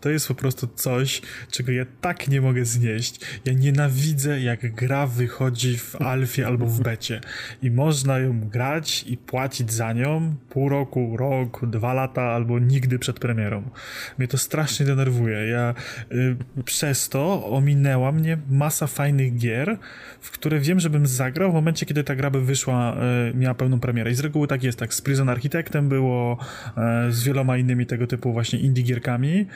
To 0.00 0.10
jest 0.10 0.28
po 0.28 0.34
prostu 0.34 0.66
coś, 0.66 1.22
czego 1.50 1.72
ja 1.72 1.86
tak 2.00 2.28
nie 2.28 2.40
mogę 2.40 2.64
znieść. 2.64 3.20
Ja 3.44 3.52
nienawidzę 3.52 4.40
jak 4.40 4.74
gra 4.74 5.06
wychodzi 5.06 5.78
w 5.78 5.96
alfie 5.96 6.46
albo 6.46 6.66
w 6.66 6.80
becie 6.80 7.20
i 7.62 7.70
można 7.70 8.18
ją 8.18 8.40
grać 8.40 9.01
i 9.06 9.16
płacić 9.16 9.72
za 9.72 9.92
nią 9.92 10.34
pół 10.50 10.68
roku, 10.68 11.16
rok, 11.16 11.66
dwa 11.66 11.92
lata 11.92 12.22
albo 12.22 12.58
nigdy 12.58 12.98
przed 12.98 13.20
premierą. 13.20 13.62
Mnie 14.18 14.28
to 14.28 14.38
strasznie 14.38 14.86
denerwuje. 14.86 15.46
Ja 15.46 15.74
y, 16.12 16.36
przez 16.64 17.08
to 17.08 17.46
ominęła 17.46 18.12
mnie 18.12 18.38
masa 18.50 18.86
fajnych 18.86 19.36
gier, 19.36 19.78
w 20.20 20.30
które 20.30 20.60
wiem, 20.60 20.80
żebym 20.80 21.06
zagrał 21.06 21.50
w 21.50 21.54
momencie, 21.54 21.86
kiedy 21.86 22.04
ta 22.04 22.14
gra 22.14 22.30
by 22.30 22.40
wyszła, 22.40 22.96
y, 23.30 23.34
miała 23.34 23.54
pełną 23.54 23.80
premierę. 23.80 24.10
I 24.10 24.14
z 24.14 24.20
reguły 24.20 24.48
tak 24.48 24.62
jest, 24.62 24.78
tak 24.78 24.94
z 24.94 25.00
Prison 25.00 25.28
Architektem 25.28 25.88
było, 25.88 26.38
y, 27.08 27.12
z 27.12 27.24
wieloma 27.24 27.56
innymi 27.56 27.86
tego 27.86 28.06
typu 28.06 28.32
właśnie 28.32 28.58
indie 28.58 28.82
gierkami, 28.82 29.46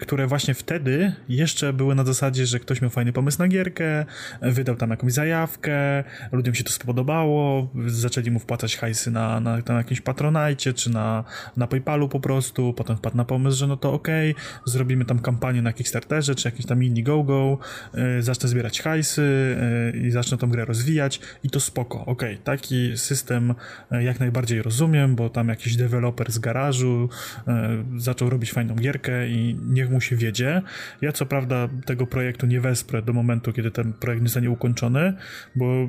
które 0.00 0.26
właśnie 0.26 0.54
wtedy 0.54 1.12
jeszcze 1.28 1.72
były 1.72 1.94
na 1.94 2.04
zasadzie, 2.04 2.46
że 2.46 2.60
ktoś 2.60 2.82
miał 2.82 2.90
fajny 2.90 3.12
pomysł 3.12 3.38
na 3.38 3.48
gierkę, 3.48 4.04
wydał 4.42 4.76
tam 4.76 4.90
jakąś 4.90 5.12
zajawkę, 5.12 6.04
ludziom 6.32 6.54
się 6.54 6.64
to 6.64 6.72
spodobało, 6.72 7.68
zaczęli 7.86 8.30
mu 8.30 8.38
wpłacać 8.38 8.76
hajsy 8.78 9.10
na, 9.10 9.40
na, 9.40 9.58
na 9.68 9.74
jakimś 9.74 10.00
Patronajcie, 10.00 10.74
czy 10.74 10.90
na, 10.90 11.24
na 11.56 11.66
Paypalu 11.66 12.08
po 12.08 12.20
prostu, 12.20 12.72
potem 12.72 12.96
wpadł 12.96 13.16
na 13.16 13.24
pomysł, 13.24 13.58
że 13.58 13.66
no 13.66 13.76
to 13.76 13.92
okej, 13.92 14.30
okay, 14.30 14.44
zrobimy 14.64 15.04
tam 15.04 15.18
kampanię 15.18 15.62
na 15.62 15.72
Kickstarterze, 15.72 16.34
czy 16.34 16.48
jakiś 16.48 16.66
tam 16.66 16.84
Indiegogo, 16.84 17.58
yy, 17.94 18.22
zacznę 18.22 18.48
zbierać 18.48 18.82
hajsy 18.82 19.56
yy, 19.94 20.00
i 20.00 20.10
zacznę 20.10 20.38
tą 20.38 20.48
grę 20.48 20.64
rozwijać 20.64 21.20
i 21.44 21.50
to 21.50 21.60
spoko, 21.60 22.00
okej, 22.06 22.32
okay, 22.32 22.44
taki 22.44 22.98
system 22.98 23.54
yy, 23.90 24.02
jak 24.02 24.20
najbardziej 24.20 24.62
rozumiem, 24.62 25.16
bo 25.16 25.30
tam 25.30 25.48
jakiś 25.48 25.76
deweloper 25.76 26.32
z 26.32 26.38
garażu 26.38 27.08
yy, 27.46 28.00
zaczął 28.00 28.30
robić 28.30 28.52
fajną 28.52 28.74
gierkę 28.74 29.28
i 29.28 29.58
niech 29.66 29.90
mu 29.90 30.00
się 30.00 30.16
wiedzie. 30.16 30.62
Ja 31.00 31.12
co 31.12 31.26
prawda 31.26 31.68
tego 31.86 32.06
projektu 32.06 32.46
nie 32.46 32.60
wesprę 32.60 33.02
do 33.02 33.12
momentu, 33.12 33.52
kiedy 33.52 33.70
ten 33.70 33.92
projekt 33.92 34.22
nie 34.22 34.28
zostanie 34.28 34.50
ukończony, 34.50 35.14
bo 35.56 35.88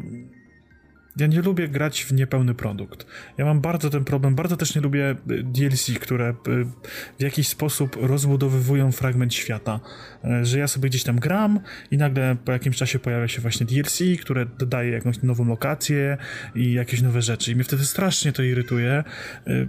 ja 1.19 1.27
nie 1.27 1.41
lubię 1.41 1.67
grać 1.67 2.03
w 2.03 2.13
niepełny 2.13 2.53
produkt. 2.53 3.05
Ja 3.37 3.45
mam 3.45 3.61
bardzo 3.61 3.89
ten 3.89 4.03
problem, 4.03 4.35
bardzo 4.35 4.57
też 4.57 4.75
nie 4.75 4.81
lubię 4.81 5.15
y, 5.31 5.43
DLC, 5.43 5.91
które 6.01 6.29
y, 6.29 6.33
w 7.19 7.23
jakiś 7.23 7.47
sposób 7.47 7.97
rozbudowywują 8.01 8.91
fragment 8.91 9.33
świata. 9.33 9.79
Y, 10.41 10.45
że 10.45 10.59
ja 10.59 10.67
sobie 10.67 10.89
gdzieś 10.89 11.03
tam 11.03 11.19
gram 11.19 11.59
i 11.91 11.97
nagle 11.97 12.35
po 12.45 12.51
jakimś 12.51 12.77
czasie 12.77 12.99
pojawia 12.99 13.27
się 13.27 13.41
właśnie 13.41 13.65
DLC, 13.65 13.99
które 14.21 14.45
dodaje 14.45 14.91
jakąś 14.91 15.21
nową 15.21 15.45
lokację 15.45 16.17
i 16.55 16.73
jakieś 16.73 17.01
nowe 17.01 17.21
rzeczy. 17.21 17.51
I 17.51 17.55
mnie 17.55 17.63
wtedy 17.63 17.85
strasznie 17.85 18.31
to 18.31 18.43
irytuje, 18.43 19.03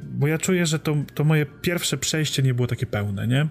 bo 0.03 0.27
ja 0.27 0.39
czuję, 0.39 0.67
że 0.67 0.79
to, 0.79 0.97
to 1.15 1.25
moje 1.25 1.47
pierwsze 1.47 1.99
przejście 1.99 2.43
nie 2.43 2.55
było 2.55 2.69
takie 2.69 2.87
pełne, 2.87 3.27
nie? 3.27 3.47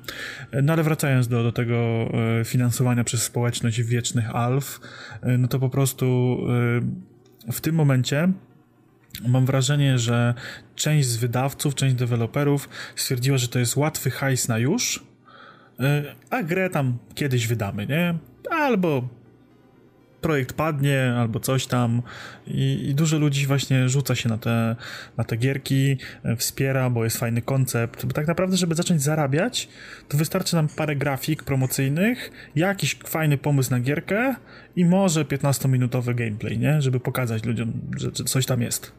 No 0.63 0.73
ale 0.73 0.83
wracając 0.83 1.27
do, 1.27 1.43
do 1.43 1.51
tego 1.51 2.09
finansowania 2.45 3.03
przez 3.03 3.23
społeczność 3.23 3.81
wiecznych 3.81 4.35
alf, 4.35 4.79
no 5.37 5.47
to 5.47 5.59
po 5.59 5.69
prostu 5.69 6.37
w 7.51 7.61
tym 7.61 7.75
momencie 7.75 8.31
mam 9.27 9.45
wrażenie, 9.45 9.99
że 9.99 10.33
część 10.75 11.07
z 11.07 11.17
wydawców, 11.17 11.75
część 11.75 11.95
deweloperów 11.95 12.69
stwierdziła, 12.95 13.37
że 13.37 13.47
to 13.47 13.59
jest 13.59 13.75
łatwy 13.75 14.11
hajs 14.11 14.47
na 14.47 14.57
już, 14.57 15.03
y, 15.79 15.83
a 16.29 16.43
grę 16.43 16.69
tam 16.69 16.97
kiedyś 17.15 17.47
wydamy, 17.47 17.87
nie? 17.87 18.17
Albo 18.51 19.07
projekt 20.21 20.53
padnie 20.53 21.13
albo 21.17 21.39
coś 21.39 21.67
tam 21.67 22.01
i, 22.47 22.87
i, 22.89 22.95
dużo 22.95 23.17
ludzi 23.17 23.47
właśnie 23.47 23.89
rzuca 23.89 24.15
się 24.15 24.29
na 24.29 24.37
te, 24.37 24.75
na 25.17 25.23
te 25.23 25.37
gierki, 25.37 25.97
e, 26.23 26.35
wspiera, 26.35 26.89
bo 26.89 27.03
jest 27.03 27.17
fajny 27.17 27.41
koncept, 27.41 28.05
bo 28.05 28.13
tak 28.13 28.27
naprawdę, 28.27 28.57
żeby 28.57 28.75
zacząć 28.75 29.01
zarabiać, 29.01 29.69
to 30.07 30.17
wystarczy 30.17 30.55
nam 30.55 30.67
parę 30.67 30.95
grafik 30.95 31.43
promocyjnych, 31.43 32.31
jakiś 32.55 32.95
fajny 32.95 33.37
pomysł 33.37 33.71
na 33.71 33.79
gierkę 33.79 34.35
i 34.75 34.85
może 34.85 35.25
15-minutowy 35.25 36.15
gameplay, 36.15 36.59
nie? 36.59 36.81
Żeby 36.81 36.99
pokazać 36.99 37.45
ludziom, 37.45 37.73
że, 37.97 38.09
że 38.13 38.23
coś 38.23 38.45
tam 38.45 38.61
jest. 38.61 38.91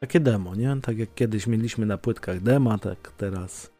Takie 0.00 0.20
demo, 0.20 0.54
nie? 0.54 0.76
Tak 0.82 0.98
jak 0.98 1.14
kiedyś 1.14 1.46
mieliśmy 1.46 1.86
na 1.86 1.98
płytkach 1.98 2.40
demo, 2.40 2.78
tak 2.78 3.12
teraz 3.16 3.70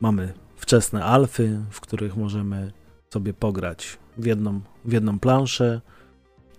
mamy 0.00 0.32
wczesne 0.56 1.04
alfy, 1.04 1.60
w 1.70 1.80
których 1.80 2.16
możemy 2.16 2.72
sobie 3.10 3.34
pograć 3.34 3.98
w 4.18 4.26
jedną, 4.26 4.60
w 4.84 4.92
jedną 4.92 5.18
planszę 5.18 5.80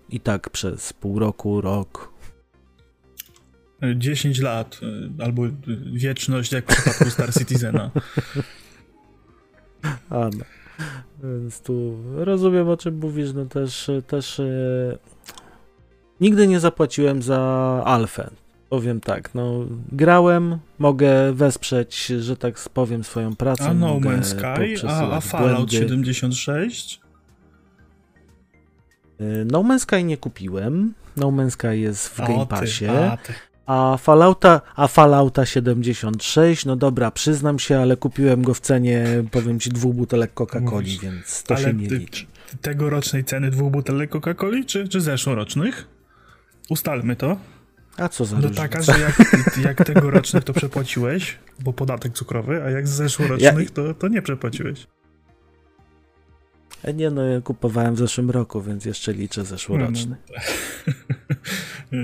i 0.09 0.19
tak 0.19 0.49
przez 0.49 0.93
pół 0.93 1.19
roku, 1.19 1.61
rok. 1.61 2.13
10 3.95 4.39
lat 4.39 4.79
y, 4.83 5.23
albo 5.23 5.43
wieczność, 5.93 6.51
jak 6.51 6.71
w 6.71 6.75
przypadku 6.75 7.09
Star 7.09 7.33
Citizena. 7.33 7.91
A 10.09 10.19
no. 10.19 10.45
Więc 11.23 11.61
tu 11.61 11.97
rozumiem 12.15 12.69
o 12.69 12.77
czym 12.77 12.99
mówisz, 12.99 13.33
no 13.33 13.45
też, 13.45 13.91
też 14.07 14.39
e, 14.39 14.97
nigdy 16.21 16.47
nie 16.47 16.59
zapłaciłem 16.59 17.21
za 17.21 17.39
alfę. 17.85 18.29
Powiem 18.69 18.99
tak, 18.99 19.35
no 19.35 19.65
grałem, 19.91 20.57
mogę 20.79 21.33
wesprzeć, 21.33 22.05
że 22.05 22.37
tak 22.37 22.59
powiem, 22.73 23.03
swoją 23.03 23.35
pracę. 23.35 23.65
A 23.65 23.73
No 23.73 23.99
Man's 23.99 24.23
Sky, 24.23 24.87
a, 24.87 25.11
a 25.11 25.21
Fallout 25.21 25.71
76? 25.71 27.01
Y, 29.21 29.45
no 29.51 29.63
Man's 29.63 29.79
Sky 29.79 30.03
nie 30.03 30.17
kupiłem. 30.17 30.93
No 31.17 31.27
Man's 31.27 31.49
Sky 31.51 31.79
jest 31.79 32.07
w 32.07 32.17
Game 32.17 32.45
Passie. 32.45 32.85
A, 33.65 33.97
Fallouta, 33.97 34.61
a 34.75 34.87
Fallouta 34.87 35.45
76, 35.45 36.65
no 36.65 36.75
dobra, 36.75 37.11
przyznam 37.11 37.59
się, 37.59 37.79
ale 37.79 37.97
kupiłem 37.97 38.41
go 38.41 38.53
w 38.53 38.59
cenie, 38.59 39.05
powiem 39.31 39.59
ci, 39.59 39.69
dwóch 39.69 39.95
butelek 39.95 40.33
Coca-Coli, 40.33 40.99
więc 41.01 41.43
to 41.43 41.55
ale 41.55 41.63
się 41.63 41.73
nie 41.73 41.87
liczy. 41.87 42.25
Tegorocznej 42.61 43.23
ceny 43.23 43.51
dwóch 43.51 43.71
butelek 43.71 44.09
Coca-Coli, 44.11 44.65
czy, 44.65 44.87
czy 44.87 45.01
zeszłorocznych? 45.01 45.87
Ustalmy 46.69 47.15
to. 47.15 47.37
A 47.97 48.09
co 48.09 48.25
za 48.25 48.35
No 48.35 48.41
różnica? 48.41 48.61
taka, 48.61 48.81
że 48.81 48.91
jak, 48.99 49.19
jak 49.63 49.77
tegorocznych 49.85 50.43
to 50.43 50.53
przepłaciłeś, 50.53 51.37
bo 51.59 51.73
podatek 51.73 52.13
cukrowy, 52.13 52.63
a 52.63 52.69
jak 52.69 52.87
z 52.87 52.91
zeszłorocznych 52.91 53.69
ja... 53.69 53.75
to, 53.75 53.93
to 53.93 54.07
nie 54.07 54.21
przepłaciłeś. 54.21 54.87
E, 56.83 56.93
nie 56.93 57.09
no, 57.09 57.21
ja 57.21 57.41
kupowałem 57.41 57.95
w 57.95 57.97
zeszłym 57.97 58.31
roku, 58.31 58.61
więc 58.61 58.85
jeszcze 58.85 59.13
liczę 59.13 59.45
zeszłoroczny. 59.45 60.15
No, 61.91 61.97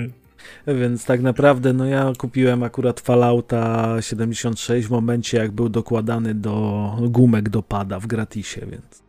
no. 0.68 0.74
więc 0.80 1.06
tak 1.06 1.22
naprawdę, 1.22 1.74
no 1.74 1.86
ja 1.86 2.14
kupiłem 2.18 2.64
akurat 2.64 3.00
Fallouta 3.00 4.02
76 4.02 4.88
w 4.88 4.92
momencie, 4.92 5.38
jak 5.38 5.52
był 5.52 5.70
dokładany 5.70 6.36
do 6.36 6.98
gumek 7.02 7.50
do 7.50 7.64
pada 7.64 8.00
w 8.00 8.08
gratisie, 8.08 8.62
więc. 8.72 9.04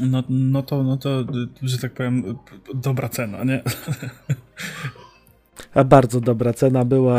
No, 0.00 0.22
no, 0.28 0.62
to, 0.62 0.82
no 0.82 0.96
to, 0.96 1.24
że 1.62 1.78
tak 1.78 1.92
powiem, 1.92 2.36
dobra 2.74 3.08
cena, 3.08 3.44
nie? 3.44 3.62
A 5.74 5.84
bardzo 5.84 6.20
dobra 6.20 6.52
cena 6.52 6.84
była, 6.84 7.18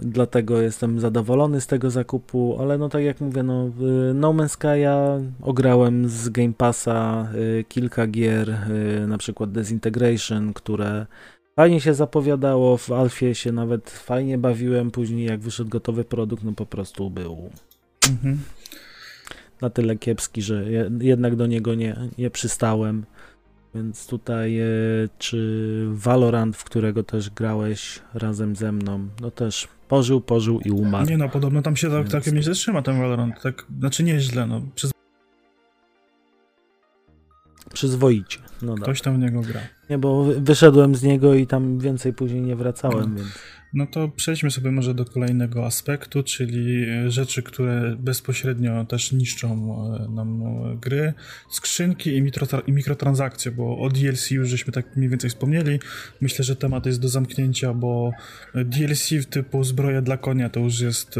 dlatego 0.00 0.60
jestem 0.60 1.00
zadowolony 1.00 1.60
z 1.60 1.66
tego 1.66 1.90
zakupu, 1.90 2.56
ale 2.60 2.78
no 2.78 2.88
tak 2.88 3.02
jak 3.02 3.20
mówię, 3.20 3.42
no 3.42 3.70
No 4.14 4.32
Man's 4.32 4.58
Sky'a 4.58 5.22
ograłem 5.42 6.08
z 6.08 6.28
Game 6.28 6.52
Passa 6.52 7.28
y, 7.34 7.64
kilka 7.68 8.06
gier, 8.06 8.50
y, 8.50 9.06
na 9.06 9.18
przykład 9.18 9.52
Desintegration, 9.52 10.52
które 10.52 11.06
fajnie 11.56 11.80
się 11.80 11.94
zapowiadało, 11.94 12.76
w 12.76 12.90
Alfie 12.90 13.34
się 13.34 13.52
nawet 13.52 13.90
fajnie 13.90 14.38
bawiłem, 14.38 14.90
później 14.90 15.26
jak 15.26 15.40
wyszedł 15.40 15.70
gotowy 15.70 16.04
produkt, 16.04 16.44
no 16.44 16.52
po 16.52 16.66
prostu 16.66 17.10
był 17.10 17.50
mhm. 18.10 18.38
na 19.60 19.70
tyle 19.70 19.96
kiepski, 19.96 20.42
że 20.42 20.64
jednak 21.00 21.36
do 21.36 21.46
niego 21.46 21.74
nie, 21.74 21.96
nie 22.18 22.30
przystałem. 22.30 23.04
Więc 23.76 24.06
tutaj, 24.06 24.58
e, 24.58 24.64
czy 25.18 25.88
Valorant, 25.90 26.56
w 26.56 26.64
którego 26.64 27.02
też 27.02 27.30
grałeś 27.30 28.00
razem 28.14 28.56
ze 28.56 28.72
mną, 28.72 29.08
no 29.20 29.30
też 29.30 29.68
pożył, 29.88 30.20
pożył 30.20 30.60
i 30.60 30.70
umarł. 30.70 31.06
Nie 31.06 31.16
no, 31.16 31.28
podobno 31.28 31.62
tam 31.62 31.76
się 31.76 31.90
tak, 31.90 32.08
całkiem 32.08 32.34
nieźle 32.34 32.54
trzyma 32.54 32.82
ten 32.82 32.98
Valorant, 32.98 33.42
tak, 33.42 33.66
znaczy 33.78 34.02
nieźle, 34.02 34.46
no. 34.46 34.62
Przyz... 34.74 34.90
Przyzwoicie. 37.72 38.38
No 38.62 38.74
Ktoś 38.74 39.00
tam 39.00 39.16
w 39.16 39.18
niego 39.18 39.40
gra. 39.40 39.60
Nie, 39.90 39.98
bo 39.98 40.24
wyszedłem 40.24 40.94
z 40.94 41.02
niego 41.02 41.34
i 41.34 41.46
tam 41.46 41.78
więcej 41.78 42.12
później 42.12 42.42
nie 42.42 42.56
wracałem, 42.56 43.10
no. 43.10 43.16
więc... 43.16 43.38
No 43.76 43.86
to 43.86 44.08
przejdźmy 44.08 44.50
sobie 44.50 44.70
może 44.70 44.94
do 44.94 45.04
kolejnego 45.04 45.66
aspektu, 45.66 46.22
czyli 46.22 46.84
e, 46.84 47.10
rzeczy, 47.10 47.42
które 47.42 47.96
bezpośrednio 47.98 48.84
też 48.84 49.12
niszczą 49.12 49.48
e, 49.50 50.08
nam 50.08 50.42
e, 50.42 50.76
gry. 50.76 51.14
Skrzynki 51.50 52.16
i, 52.16 52.72
mikrotransakcje, 52.72 53.52
bo 53.52 53.78
o 53.78 53.88
DLC 53.88 54.30
już 54.30 54.48
żeśmy 54.48 54.72
tak 54.72 54.96
mniej 54.96 55.08
więcej 55.08 55.30
wspomnieli. 55.30 55.78
Myślę, 56.20 56.44
że 56.44 56.56
temat 56.56 56.86
jest 56.86 57.00
do 57.00 57.08
zamknięcia, 57.08 57.74
bo 57.74 58.10
DLC 58.54 59.10
typu 59.30 59.64
zbroja 59.64 60.02
dla 60.02 60.16
konia 60.16 60.48
to 60.50 60.60
już 60.60 60.80
jest 60.80 61.18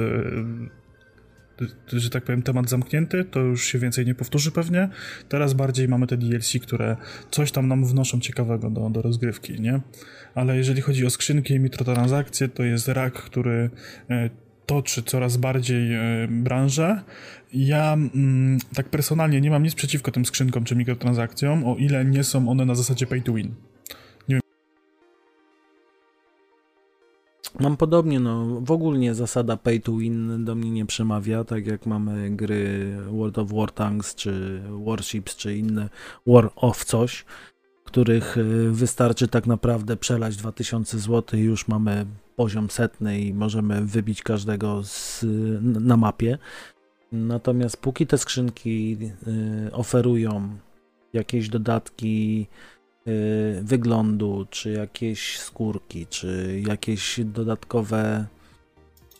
że 1.92 2.11
tak 2.11 2.25
powiem, 2.25 2.42
temat 2.42 2.69
zamknięty, 2.69 3.25
to 3.25 3.40
już 3.40 3.64
się 3.64 3.79
więcej 3.79 4.07
nie 4.07 4.14
powtórzy 4.14 4.51
pewnie. 4.51 4.88
Teraz 5.29 5.55
bardziej 5.55 5.88
mamy 5.88 6.07
te 6.07 6.16
DLC, 6.16 6.53
które 6.62 6.97
coś 7.31 7.53
tam 7.53 7.69
nam 7.69 7.85
wnoszą 7.85 8.21
ciekawego 8.21 8.71
do, 8.71 8.90
do 8.90 9.03
rozgrywki, 9.03 9.61
nie? 9.61 9.81
Ale 10.37 10.57
jeżeli 10.57 10.83
chodzi 10.83 11.07
o 11.07 11.11
skrzynki 11.11 11.55
i 11.55 11.61
mikrotransakcje, 11.61 12.49
to 12.49 12.62
jest 12.62 12.88
rak, 12.88 13.14
który 13.14 13.70
e, 14.11 14.31
toczy 14.66 15.03
coraz 15.03 15.37
bardziej 15.37 15.94
e, 15.94 16.29
branżę. 16.31 17.03
Ja 17.53 17.92
mm, 17.92 18.59
tak 18.75 18.88
personalnie 18.88 19.40
nie 19.40 19.51
mam 19.51 19.62
nic 19.62 19.75
przeciwko 19.75 20.11
tym 20.11 20.25
skrzynkom 20.25 20.64
czy 20.64 20.77
mikrotransakcjom, 20.77 21.64
o 21.66 21.77
ile 21.77 22.05
nie 22.05 22.25
są 22.25 22.49
one 22.49 22.64
na 22.64 22.75
zasadzie 22.75 23.07
pay 23.07 23.22
to 23.22 23.33
win. 23.33 23.55
Mam 27.61 27.77
podobnie, 27.77 28.20
no 28.20 28.61
w 28.61 28.70
ogóle 28.70 29.14
zasada 29.14 29.57
pay 29.57 29.81
to 29.81 29.96
win 29.96 30.44
do 30.44 30.55
mnie 30.55 30.70
nie 30.70 30.87
przemawia, 30.87 31.44
tak 31.44 31.66
jak 31.66 31.87
mamy 31.87 32.31
gry 32.31 32.96
World 33.11 33.38
of 33.38 33.53
War 33.53 33.72
Tanks, 33.72 34.14
czy 34.14 34.62
Warships, 34.87 35.37
czy 35.37 35.57
inne 35.57 35.88
War 36.27 36.51
of 36.57 36.85
coś, 36.85 37.25
których 37.87 38.37
y, 38.37 38.70
wystarczy 38.70 39.29
tak 39.29 39.46
naprawdę 39.46 39.96
przelać 39.96 40.37
2000 40.37 40.99
zł 40.99 41.40
już 41.40 41.68
mamy 41.68 42.07
poziom 42.37 42.70
setny 42.70 43.20
i 43.20 43.35
możemy 43.35 43.85
wybić 43.85 44.22
każdego 44.22 44.83
z, 44.85 45.25
na 45.62 45.96
mapie. 45.96 46.38
Natomiast 47.12 47.77
póki 47.77 48.07
te 48.07 48.18
skrzynki 48.18 48.99
y, 49.68 49.72
oferują 49.72 50.57
jakieś 51.12 51.49
dodatki, 51.49 52.46
y, 53.09 53.61
wyglądu, 53.62 54.46
czy 54.51 54.70
jakieś 54.70 55.38
skórki, 55.38 56.07
czy 56.07 56.62
jakieś 56.66 57.20
dodatkowe, 57.25 58.27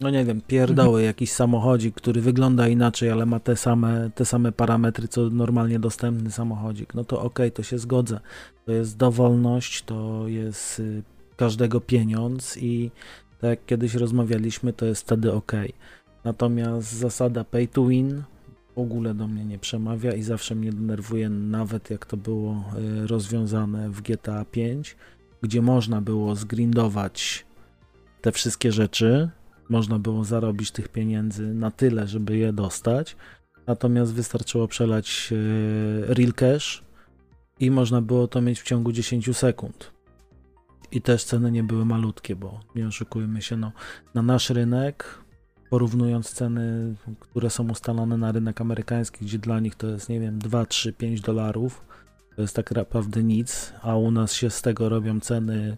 no 0.01 0.11
nie 0.11 0.25
wiem, 0.25 0.41
pierdoły, 0.47 0.89
Mhm. 0.89 1.05
jakiś 1.05 1.33
samochodzik, 1.33 1.95
który 1.95 2.21
wygląda 2.21 2.69
inaczej, 2.69 3.11
ale 3.11 3.27
ma 3.27 3.41
te 3.41 3.57
same, 3.57 4.11
te 4.15 4.25
same 4.25 4.53
parametry, 4.53 5.09
co 5.09 5.31
normalnie 5.31 5.79
dostępny 5.79 6.31
samochodzik, 6.31 6.95
no 6.95 7.05
to 7.05 7.23
okej, 7.23 7.53
to 7.53 7.63
się 7.63 7.79
zgodzę. 7.79 8.21
To 8.67 8.73
jest 8.73 8.97
dowolność, 8.97 9.83
to 9.83 10.29
jest 10.29 10.81
y, 10.81 11.03
każdego 11.37 11.81
pieniądz 11.81 12.57
i 12.57 12.91
tak 13.41 13.51
jak 13.51 13.67
kiedyś 13.67 13.95
rozmawialiśmy, 13.95 14.73
to 14.73 14.87
jest 14.87 15.03
wtedy 15.03 15.33
ok. 15.33 15.53
Natomiast 16.25 16.93
zasada 16.93 17.45
pay 17.45 17.69
to 17.69 17.87
win 17.87 18.23
w 18.75 18.79
ogóle 18.79 19.15
do 19.15 19.27
mnie 19.29 19.45
nie 19.45 19.59
przemawia 19.59 20.13
i 20.13 20.23
zawsze 20.23 20.55
mnie 20.55 20.73
denerwuje, 20.73 21.29
nawet 21.29 21.91
jak 21.91 22.07
to 22.07 22.17
było 22.17 22.65
y, 23.05 23.07
rozwiązane 23.07 23.91
w 23.91 24.03
GTA 24.03 24.45
5, 24.45 24.97
gdzie 25.43 25.63
można 25.63 26.01
było 26.01 26.37
zgrindować 26.37 27.47
te 28.23 28.33
wszystkie 28.33 28.73
rzeczy, 28.73 29.31
można 29.69 29.99
było 29.99 30.25
zarobić 30.25 30.71
tych 30.71 30.89
pieniędzy 30.89 31.55
na 31.55 31.71
tyle, 31.71 32.07
żeby 32.07 32.37
je 32.37 32.53
dostać, 32.53 33.17
natomiast 33.67 34.15
wystarczyło 34.15 34.69
przelać 34.69 35.29
y, 35.33 36.05
real 36.15 36.33
cash 36.33 36.83
i 37.61 37.71
można 37.71 38.03
było 38.03 38.29
to 38.29 38.41
mieć 38.41 38.61
w 38.61 38.65
ciągu 38.65 38.93
10 38.93 39.37
sekund. 39.37 39.93
I 40.93 41.03
też 41.03 41.25
ceny 41.25 41.53
nie 41.53 41.65
były 41.65 41.85
malutkie, 41.85 42.37
bo 42.37 42.61
nie 42.75 42.87
oszukujmy 42.87 43.43
się, 43.43 43.57
no, 43.57 43.73
na 44.15 44.23
nasz 44.23 44.51
rynek, 44.51 45.19
porównując 45.71 46.31
ceny, 46.31 46.95
które 47.21 47.51
są 47.51 47.71
ustalone 47.71 48.17
na 48.17 48.33
rynek 48.33 48.61
amerykański, 48.61 49.25
gdzie 49.25 49.39
dla 49.39 49.61
nich 49.61 49.75
to 49.75 49.87
jest, 49.87 50.09
nie 50.09 50.21
wiem, 50.21 50.39
2, 50.39 50.67
3, 50.67 50.93
5 50.93 51.21
dolarów, 51.21 51.85
to 52.37 52.43
jest 52.43 52.57
tak 52.57 52.71
naprawdę 52.71 53.23
nic, 53.23 53.73
a 53.83 53.97
u 53.97 54.11
nas 54.11 54.33
się 54.33 54.51
z 54.51 54.63
tego 54.63 54.89
robią 54.89 55.21
ceny 55.21 55.77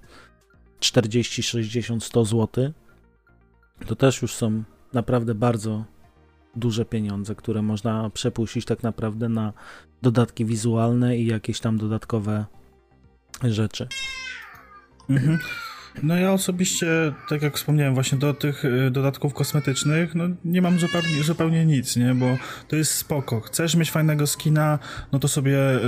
40, 0.81 1.42
60, 1.42 2.05
100 2.05 2.24
zł, 2.24 2.72
to 3.87 3.97
też 3.97 4.23
już 4.23 4.35
są 4.35 4.62
naprawdę 4.93 5.35
bardzo 5.35 5.85
duże 6.57 6.85
pieniądze, 6.85 7.35
które 7.35 7.62
można 7.62 8.11
przepuścić 8.11 8.64
tak 8.64 8.83
naprawdę 8.83 9.29
na 9.29 9.53
dodatki 10.03 10.45
wizualne 10.45 11.19
i 11.19 11.27
jakieś 11.27 11.61
tam 11.61 11.79
dodatkowe 11.79 12.45
rzeczy. 13.43 13.88
Mhm. 15.11 15.38
No 16.02 16.16
ja 16.16 16.32
osobiście, 16.32 16.87
tak 17.28 17.42
jak 17.42 17.56
wspomniałem, 17.56 17.94
właśnie 17.94 18.18
do 18.18 18.34
tych 18.34 18.64
y, 18.64 18.90
dodatków 18.90 19.34
kosmetycznych, 19.34 20.14
no 20.14 20.24
nie 20.44 20.62
mam 20.62 20.78
zupełnie, 20.78 21.22
zupełnie 21.22 21.66
nic, 21.66 21.96
nie, 21.96 22.14
bo 22.14 22.37
to 22.68 22.76
jest 22.76 22.92
spoko. 22.92 23.40
Chcesz 23.40 23.74
mieć 23.74 23.90
fajnego 23.90 24.26
skina, 24.26 24.78
no 25.12 25.18
to 25.18 25.28
sobie 25.28 25.58
y, 25.74 25.80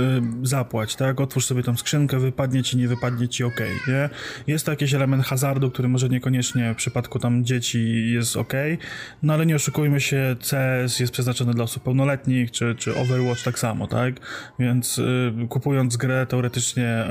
zapłać, 0.43 0.95
tak, 0.95 1.21
otwórz 1.21 1.45
sobie 1.45 1.63
tam 1.63 1.77
skrzynkę, 1.77 2.19
wypadnie 2.19 2.63
ci, 2.63 2.77
nie 2.77 2.87
wypadnie 2.87 3.29
ci, 3.29 3.43
okej, 3.43 3.71
nie. 3.87 4.09
Jest 4.47 4.65
to 4.65 4.71
jakiś 4.71 4.93
element 4.93 5.25
hazardu, 5.25 5.71
który 5.71 5.87
może 5.87 6.09
niekoniecznie 6.09 6.73
w 6.73 6.77
przypadku 6.77 7.19
tam 7.19 7.45
dzieci 7.45 8.11
jest 8.13 8.37
okej, 8.37 8.77
no 9.23 9.33
ale 9.33 9.45
nie 9.45 9.55
oszukujmy 9.55 10.01
się, 10.01 10.35
CS 10.39 10.99
jest 10.99 11.13
przeznaczony 11.13 11.53
dla 11.53 11.63
osób 11.63 11.83
pełnoletnich, 11.83 12.51
czy, 12.51 12.75
czy 12.75 12.95
Overwatch 12.95 13.43
tak 13.43 13.59
samo, 13.59 13.87
tak, 13.87 14.15
więc 14.59 14.97
y, 14.97 15.33
kupując 15.49 15.97
grę 15.97 16.25
teoretycznie 16.25 17.05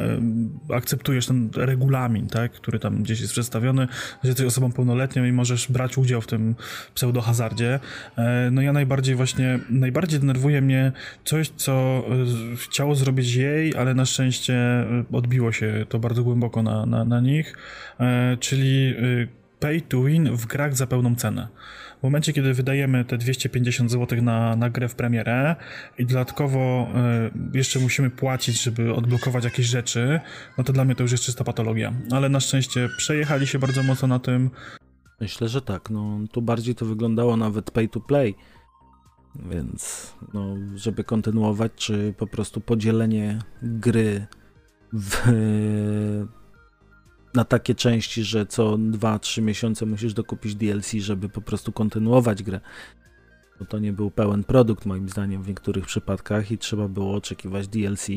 y, 0.71 0.75
akceptujesz 0.75 1.27
ten 1.27 1.51
regulamin, 1.55 2.27
tak, 2.27 2.53
który 2.53 2.79
tam 2.79 2.90
gdzieś 2.99 3.21
jest 3.21 3.33
przedstawiony, 3.33 3.89
że 4.23 4.29
jesteś 4.29 4.47
osobą 4.47 4.73
pełnoletnią 4.73 5.25
i 5.25 5.33
możesz 5.33 5.73
brać 5.73 5.99
udział 5.99 6.21
w 6.21 6.27
tym 6.27 6.55
pseudohazardzie. 6.95 7.81
E, 8.19 8.51
No 8.51 8.63
ja 8.63 8.73
najbardziej 8.73 9.15
właśnie, 9.15 9.59
najbardziej 9.71 10.21
denerwuje 10.21 10.61
mnie 10.61 10.93
coś, 11.25 11.49
co 11.57 12.05
e, 12.53 12.57
chciało 12.57 12.95
zrobić 12.95 13.35
jej, 13.35 13.77
ale 13.77 13.95
na 13.95 14.07
szczęście 14.07 14.55
e, 14.55 15.05
odbiło 15.13 15.53
się 15.53 15.87
to 15.89 15.99
bardzo 15.99 16.25
głęboko 16.25 16.63
na, 16.63 16.87
na, 16.87 17.05
na 17.05 17.21
nich, 17.21 17.57
czyli 18.41 18.95
pay 19.61 19.81
to 19.81 20.03
win 20.03 20.37
w 20.37 20.47
grach 20.47 20.77
za 20.77 20.87
pełną 20.87 21.17
cenę. 21.17 21.49
W 22.01 22.03
momencie, 22.03 22.33
kiedy 22.33 22.55
wydajemy 22.55 23.05
te 23.05 23.19
250 23.19 23.91
zł 23.91 24.23
na, 24.23 24.57
na 24.57 24.71
grę 24.71 24.89
w 24.89 24.95
premierę 24.95 25.57
i 25.99 26.07
dodatkowo 26.07 26.89
y, 27.55 27.59
jeszcze 27.59 27.79
musimy 27.79 28.11
płacić, 28.11 28.63
żeby 28.63 28.95
odblokować 28.95 29.45
jakieś 29.45 29.67
rzeczy, 29.67 30.21
no 30.59 30.65
to 30.65 30.73
dla 30.73 30.85
mnie 30.85 30.95
to 30.95 31.03
już 31.03 31.13
jest 31.13 31.25
czysta 31.25 31.45
patologia. 31.45 31.93
Ale 32.11 32.29
na 32.29 32.41
szczęście 32.41 32.89
przejechali 32.97 33.47
się 33.47 33.59
bardzo 33.59 33.83
mocno 33.83 34.09
na 34.09 34.19
tym. 34.19 34.51
Myślę, 35.21 35.49
że 35.49 35.63
tak. 35.63 35.91
No, 35.91 36.19
tu 36.33 36.43
bardziej 36.43 36.75
to 36.75 36.87
wyglądało 36.87 37.37
nawet 37.37 37.71
pay 37.71 37.89
to 37.89 38.01
play. 38.01 38.35
Więc, 39.51 40.13
no, 40.35 40.57
żeby 40.77 41.05
kontynuować, 41.05 41.73
czy 41.77 42.15
po 42.19 42.27
prostu 42.27 42.61
podzielenie 42.61 43.39
gry 43.63 44.27
w, 44.93 45.17
na 47.35 47.45
takie 47.45 47.75
części, 47.75 48.25
że 48.25 48.47
co 48.47 48.73
2-3 48.73 49.43
miesiące 49.43 49.87
musisz 49.87 50.15
dokupić 50.15 50.55
DLC, 50.55 50.93
żeby 50.93 51.29
po 51.29 51.41
prostu 51.41 51.73
kontynuować 51.73 52.43
grę. 52.43 52.61
Bo 53.59 53.67
to 53.67 53.79
nie 53.79 53.93
był 53.93 54.11
pełen 54.11 54.45
produkt, 54.45 54.87
moim 54.87 55.09
zdaniem, 55.09 55.43
w 55.43 55.49
niektórych 55.49 55.87
przypadkach 55.87 56.51
i 56.51 56.59
trzeba 56.59 56.89
było 56.89 57.15
oczekiwać 57.15 57.69
DLC. 57.69 58.09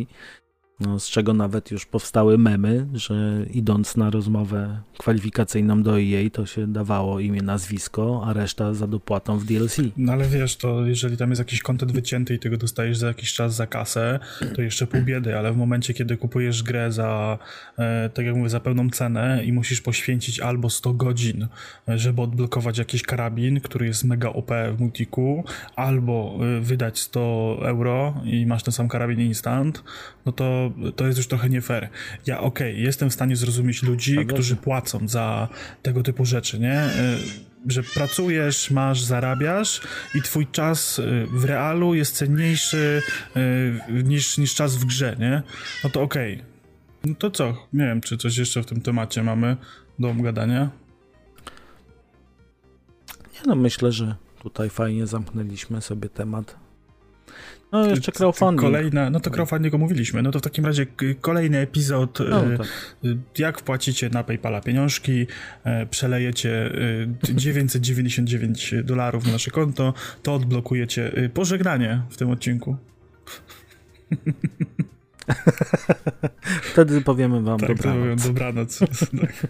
No, 0.79 0.99
z 0.99 1.09
czego 1.09 1.33
nawet 1.33 1.71
już 1.71 1.85
powstały 1.85 2.37
memy, 2.37 2.87
że 2.93 3.45
idąc 3.53 3.97
na 3.97 4.09
rozmowę 4.09 4.81
kwalifikacyjną 4.97 5.83
do 5.83 5.99
EA, 6.01 6.29
to 6.29 6.45
się 6.45 6.67
dawało 6.67 7.19
imię, 7.19 7.41
nazwisko, 7.41 8.23
a 8.25 8.33
reszta 8.33 8.73
za 8.73 8.87
dopłatą 8.87 9.37
w 9.39 9.45
DLC. 9.45 9.77
No 9.97 10.13
ale 10.13 10.25
wiesz, 10.25 10.57
to 10.57 10.85
jeżeli 10.85 11.17
tam 11.17 11.29
jest 11.29 11.39
jakiś 11.39 11.61
kontent 11.61 11.91
wycięty 11.91 12.35
i 12.35 12.39
tego 12.39 12.57
dostajesz 12.57 12.97
za 12.97 13.07
jakiś 13.07 13.33
czas 13.33 13.55
za 13.55 13.67
kasę, 13.67 14.19
to 14.55 14.61
jeszcze 14.61 14.87
pół 14.87 15.01
biedy, 15.01 15.37
ale 15.37 15.53
w 15.53 15.57
momencie, 15.57 15.93
kiedy 15.93 16.17
kupujesz 16.17 16.63
grę 16.63 16.91
za, 16.91 17.37
e, 17.77 18.09
tak 18.09 18.25
jak 18.25 18.35
mówię, 18.35 18.49
za 18.49 18.59
pełną 18.59 18.89
cenę 18.89 19.43
i 19.45 19.53
musisz 19.53 19.81
poświęcić 19.81 20.39
albo 20.39 20.69
100 20.69 20.93
godzin, 20.93 21.47
e, 21.89 21.97
żeby 21.97 22.21
odblokować 22.21 22.77
jakiś 22.77 23.03
karabin, 23.03 23.61
który 23.61 23.85
jest 23.85 24.03
mega 24.03 24.29
OP 24.29 24.51
w 24.75 24.79
multiku, 24.79 25.43
albo 25.75 26.39
e, 26.57 26.61
wydać 26.61 26.99
100 26.99 27.59
euro 27.61 28.21
i 28.25 28.45
masz 28.45 28.63
ten 28.63 28.71
sam 28.71 28.87
karabin 28.87 29.19
instant, 29.19 29.83
no 30.25 30.31
to 30.31 30.72
to 30.95 31.05
jest 31.05 31.17
już 31.17 31.27
trochę 31.27 31.49
nie 31.49 31.61
fair. 31.61 31.89
Ja 32.25 32.39
okej, 32.39 32.81
jestem 32.81 33.09
w 33.09 33.13
stanie 33.13 33.35
zrozumieć 33.35 33.83
ludzi, 33.83 34.15
się. 34.15 34.25
którzy 34.25 34.55
płacą 34.55 35.07
za 35.07 35.47
tego 35.81 36.03
typu 36.03 36.25
rzeczy, 36.25 36.59
nie? 36.59 36.73
E, 36.73 37.17
Że 37.67 37.83
pracujesz, 37.83 38.71
masz, 38.71 39.03
zarabiasz 39.03 39.81
i 40.15 40.21
twój 40.21 40.47
czas 40.47 40.99
e, 40.99 41.03
w 41.25 41.45
realu 41.45 41.93
jest 41.93 42.15
cenniejszy 42.15 43.01
e, 43.35 44.03
niż, 44.03 44.37
niż 44.37 44.55
czas 44.55 44.75
w 44.75 44.85
grze, 44.85 45.15
nie? 45.19 45.43
No 45.83 45.89
to 45.89 46.01
okej. 46.01 46.43
No 47.03 47.15
to 47.15 47.31
co? 47.31 47.67
Nie 47.73 47.85
wiem, 47.85 48.01
czy 48.01 48.17
coś 48.17 48.37
jeszcze 48.37 48.63
w 48.63 48.65
tym 48.65 48.81
temacie 48.81 49.23
mamy 49.23 49.57
do 49.99 50.09
obgadania. 50.09 50.69
Nie 53.33 53.41
no, 53.45 53.55
myślę, 53.55 53.91
że 53.91 54.15
tutaj 54.43 54.69
fajnie 54.69 55.07
zamknęliśmy 55.07 55.81
sobie 55.81 56.09
temat. 56.09 56.55
No 57.73 57.85
jeszcze 57.85 58.11
crowdfunding. 58.11 58.61
Kolejna, 58.61 59.09
no 59.09 59.19
to 59.19 59.31
crowdfunding 59.31 59.73
omówiliśmy. 59.73 60.21
No 60.21 60.31
to 60.31 60.39
w 60.39 60.41
takim 60.41 60.65
razie 60.65 60.85
kolejny 61.21 61.57
epizod. 61.57 62.19
No, 62.29 62.45
e, 62.53 62.57
tak. 62.57 62.67
Y, 63.05 63.17
Jak 63.37 63.59
wpłacicie 63.59 64.09
na 64.09 64.23
PayPala 64.23 64.61
pieniążki, 64.61 65.27
e, 65.63 65.85
przelejecie 65.85 66.65
y, 67.29 67.35
999 67.35 68.73
dolarów 68.83 69.25
na 69.25 69.31
nasze 69.31 69.51
konto, 69.51 69.93
to 70.23 70.33
odblokujecie 70.33 71.11
pożegnanie 71.33 72.01
w 72.09 72.17
tym 72.17 72.29
odcinku. 72.29 72.75
Wtedy 76.71 77.01
powiemy 77.01 77.41
wam 77.41 77.59
Tak, 77.59 77.69
dobranoc. 77.69 78.23
dobranoc. 78.27 78.79
Tak. 78.79 79.47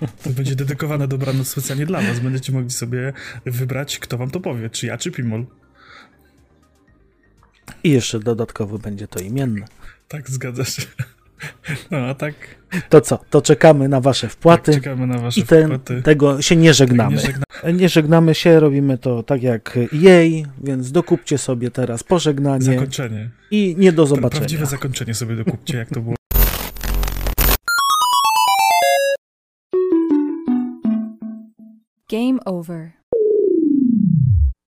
To 0.24 0.30
będzie 0.30 0.56
dedykowane 0.56 1.08
dobranoc 1.08 1.48
specjalnie 1.48 1.86
dla 1.86 2.00
was. 2.00 2.20
Będziecie 2.20 2.52
mogli 2.52 2.70
sobie 2.70 3.12
wybrać, 3.46 3.98
kto 3.98 4.18
wam 4.18 4.30
to 4.30 4.40
powie, 4.40 4.70
czy 4.70 4.86
ja, 4.86 4.98
czy 4.98 5.10
Pimol. 5.10 5.46
I 7.84 7.90
jeszcze 7.90 8.18
dodatkowo 8.20 8.78
będzie 8.78 9.08
to 9.08 9.20
imienne. 9.20 9.64
Tak, 10.08 10.30
zgadza 10.30 10.64
się. 10.64 10.82
No, 11.90 11.98
a 11.98 12.14
tak, 12.14 12.34
To 12.88 13.00
co? 13.00 13.18
To 13.30 13.42
czekamy 13.42 13.88
na 13.88 14.00
wasze 14.00 14.28
wpłaty. 14.28 14.72
tak 14.72 14.82
czekamy 14.82 15.06
na 15.06 15.18
wasze 15.18 15.40
I 15.40 15.44
ten, 15.44 15.66
wpłaty. 15.66 16.02
tego 16.02 16.42
się 16.42 16.56
nie 16.56 16.74
żegnamy. 16.74 17.16
Nie 17.16 17.22
żegna- 17.22 17.44
Nie 17.80 17.88
żegnamy 17.88 18.34
się, 18.34 18.60
robimy 18.60 18.98
to 18.98 19.22
tak 19.22 19.42
jak 19.42 19.78
jej, 19.92 20.46
więc 20.64 20.92
dokupcie 20.92 21.38
sobie 21.38 21.70
teraz 21.70 22.02
pożegnanie 22.04 22.64
Zakończenie. 22.64 23.30
i 23.50 23.74
nie 23.78 23.92
do 23.92 24.06
zobaczenia. 24.06 24.40
Prawdziwe 24.40 24.66
zakończenie 24.66 25.14
sobie 25.14 25.36
dokupcie, 25.36 25.78
jak 25.78 25.88
to 25.88 26.00
było. 26.00 26.14
Game 32.08 32.38
over. 32.44 32.92